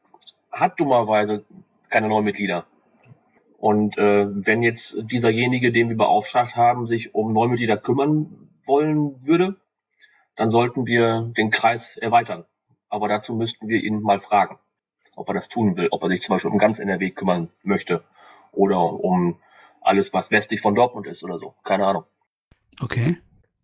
[0.51, 1.45] hat dummerweise
[1.89, 2.65] keine Neumitglieder.
[3.57, 9.57] Und äh, wenn jetzt dieserjenige, den wir beauftragt haben, sich um Neumitglieder kümmern wollen würde,
[10.35, 12.45] dann sollten wir den Kreis erweitern.
[12.87, 14.57] Aber dazu müssten wir ihn mal fragen,
[15.19, 18.03] ob er das tun will, ob er sich zum Beispiel um ganz NRW kümmern möchte
[18.51, 19.37] oder um
[19.81, 21.53] alles, was westlich von Dortmund ist oder so.
[21.63, 22.03] Keine Ahnung.
[22.81, 23.17] Okay.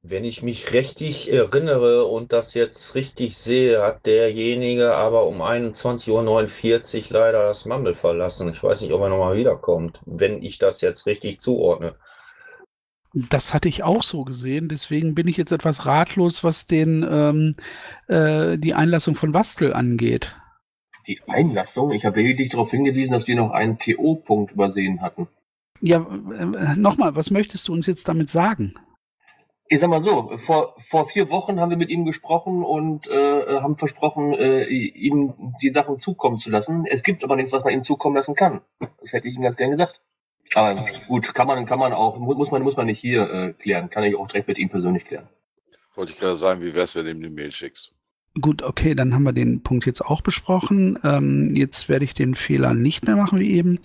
[0.04, 6.12] Wenn ich mich richtig erinnere und das jetzt richtig sehe, hat derjenige aber um 21.49
[7.08, 8.52] Uhr leider das Mumble verlassen.
[8.52, 11.96] Ich weiß nicht, ob er nochmal wiederkommt, wenn ich das jetzt richtig zuordne.
[13.14, 17.54] Das hatte ich auch so gesehen, deswegen bin ich jetzt etwas ratlos, was den ähm,
[18.08, 20.36] äh, die Einlassung von Wastel angeht.
[21.08, 25.28] Die Einlassung, ich habe lediglich darauf hingewiesen, dass wir noch einen TO-Punkt übersehen hatten.
[25.82, 28.74] Ja, äh, nochmal, was möchtest du uns jetzt damit sagen?
[29.68, 33.60] Ich sag mal so, vor, vor vier Wochen haben wir mit ihm gesprochen und äh,
[33.60, 36.86] haben versprochen, äh, ihm die Sachen zukommen zu lassen.
[36.88, 38.62] Es gibt aber nichts, was man ihm zukommen lassen kann.
[39.00, 40.02] Das hätte ich ihm ganz gern gesagt.
[40.54, 43.54] Aber gut, kann man, kann man auch, mu- muss man, muss man nicht hier äh,
[43.54, 43.90] klären.
[43.90, 45.28] Kann ich auch direkt mit ihm persönlich klären.
[45.96, 47.95] Wollte ich gerade sagen, wie wär's, wenn du ihm eine Mail schickst?
[48.42, 51.00] Gut, okay, dann haben wir den Punkt jetzt auch besprochen.
[51.06, 53.80] Ähm, jetzt werde ich den Fehler nicht mehr machen wie eben.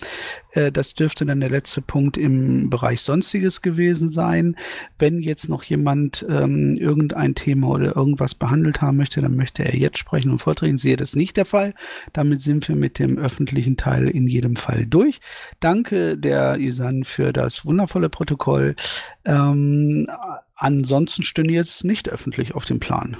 [0.51, 4.57] Äh, das dürfte dann der letzte Punkt im Bereich Sonstiges gewesen sein.
[4.99, 9.73] Wenn jetzt noch jemand ähm, irgendein Thema oder irgendwas behandelt haben möchte, dann möchte er
[9.73, 10.77] jetzt sprechen und vortreten.
[10.77, 11.73] Sehe das nicht der Fall.
[12.11, 15.21] Damit sind wir mit dem öffentlichen Teil in jedem Fall durch.
[15.61, 18.75] Danke der Isan für das wundervolle Protokoll.
[19.23, 20.07] Ähm,
[20.55, 23.15] ansonsten stünde jetzt nicht öffentlich auf dem Plan.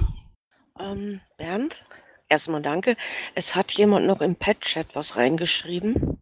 [0.81, 1.83] Ähm, Bernd,
[2.29, 2.95] erstmal danke.
[3.35, 6.21] Es hat jemand noch im Pet-Chat was reingeschrieben.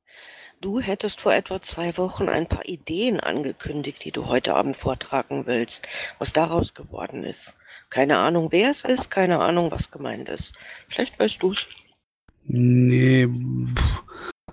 [0.61, 5.45] Du hättest vor etwa zwei Wochen ein paar Ideen angekündigt, die du heute Abend vortragen
[5.45, 5.87] willst.
[6.17, 7.53] Was daraus geworden ist.
[7.89, 10.53] Keine Ahnung, wer es ist, keine Ahnung, was gemeint ist.
[10.89, 11.65] Vielleicht weißt du's.
[12.43, 13.29] Nee,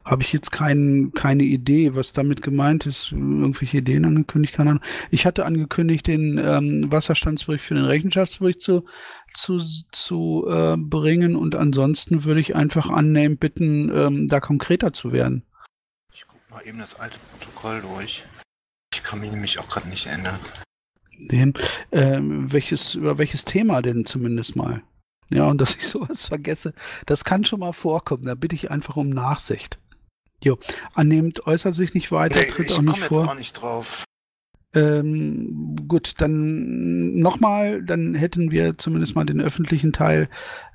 [0.06, 3.12] habe ich jetzt kein, keine Idee, was damit gemeint ist.
[3.12, 4.84] Irgendwelche Ideen angekündigt, keine Ahnung.
[5.10, 8.84] Ich hatte angekündigt, den ähm, Wasserstandsbericht für den Rechenschaftsbericht zu,
[9.34, 15.12] zu, zu äh, bringen und ansonsten würde ich einfach annehmen, bitten, ähm, da konkreter zu
[15.12, 15.44] werden.
[16.56, 18.24] Mal eben das alte Protokoll durch.
[18.94, 20.38] Ich kann mich nämlich auch gerade nicht erinnern.
[21.18, 21.52] Den,
[21.92, 24.82] ähm, welches, über welches Thema denn zumindest mal?
[25.30, 26.72] Ja, und dass ich sowas vergesse,
[27.04, 28.24] das kann schon mal vorkommen.
[28.24, 29.78] Da bitte ich einfach um Nachsicht.
[30.46, 30.56] Jo,
[30.94, 33.28] annehmend äußert sich nicht weiter, Nee, tritt ich auch komme nicht jetzt vor.
[33.28, 34.04] auch nicht drauf.
[34.74, 40.28] Ähm, gut, dann nochmal, dann hätten wir zumindest mal den öffentlichen Teil,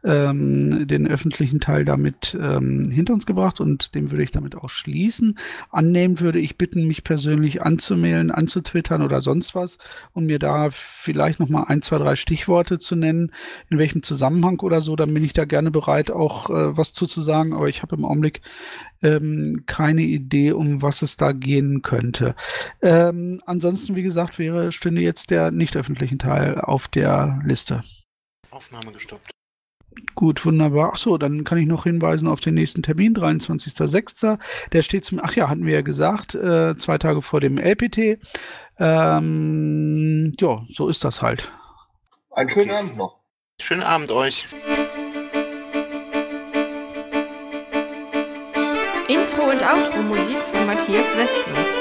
[0.04, 4.70] ähm, den öffentlichen Teil damit ähm, hinter uns gebracht und den würde ich damit auch
[4.70, 5.38] schließen.
[5.70, 9.78] Annehmen würde ich bitten, mich persönlich anzumelden, anzutwittern oder sonst was
[10.14, 13.32] und mir da vielleicht nochmal ein, zwei, drei Stichworte zu nennen,
[13.70, 17.54] in welchem Zusammenhang oder so, dann bin ich da gerne bereit, auch äh, was zuzusagen,
[17.54, 18.42] aber ich habe im Augenblick
[19.04, 22.36] ähm, keine Idee, um was es da gehen könnte.
[22.82, 23.42] Ähm,
[23.82, 27.82] ansonsten, wie gesagt, wäre, stünde jetzt der nicht öffentlichen Teil auf der Liste.
[28.52, 29.32] Aufnahme gestoppt.
[30.14, 30.92] Gut, wunderbar.
[30.94, 34.38] Ach so, dann kann ich noch hinweisen auf den nächsten Termin, 23.06.
[34.72, 38.20] Der steht zum, ach ja, hatten wir ja gesagt, äh, zwei Tage vor dem LPT.
[38.78, 41.52] Ähm, ja, so ist das halt.
[42.30, 43.20] Einen schönen Abend noch.
[43.60, 44.46] Schönen Abend euch.
[49.08, 51.81] Intro und Outro Musik von Matthias Westner.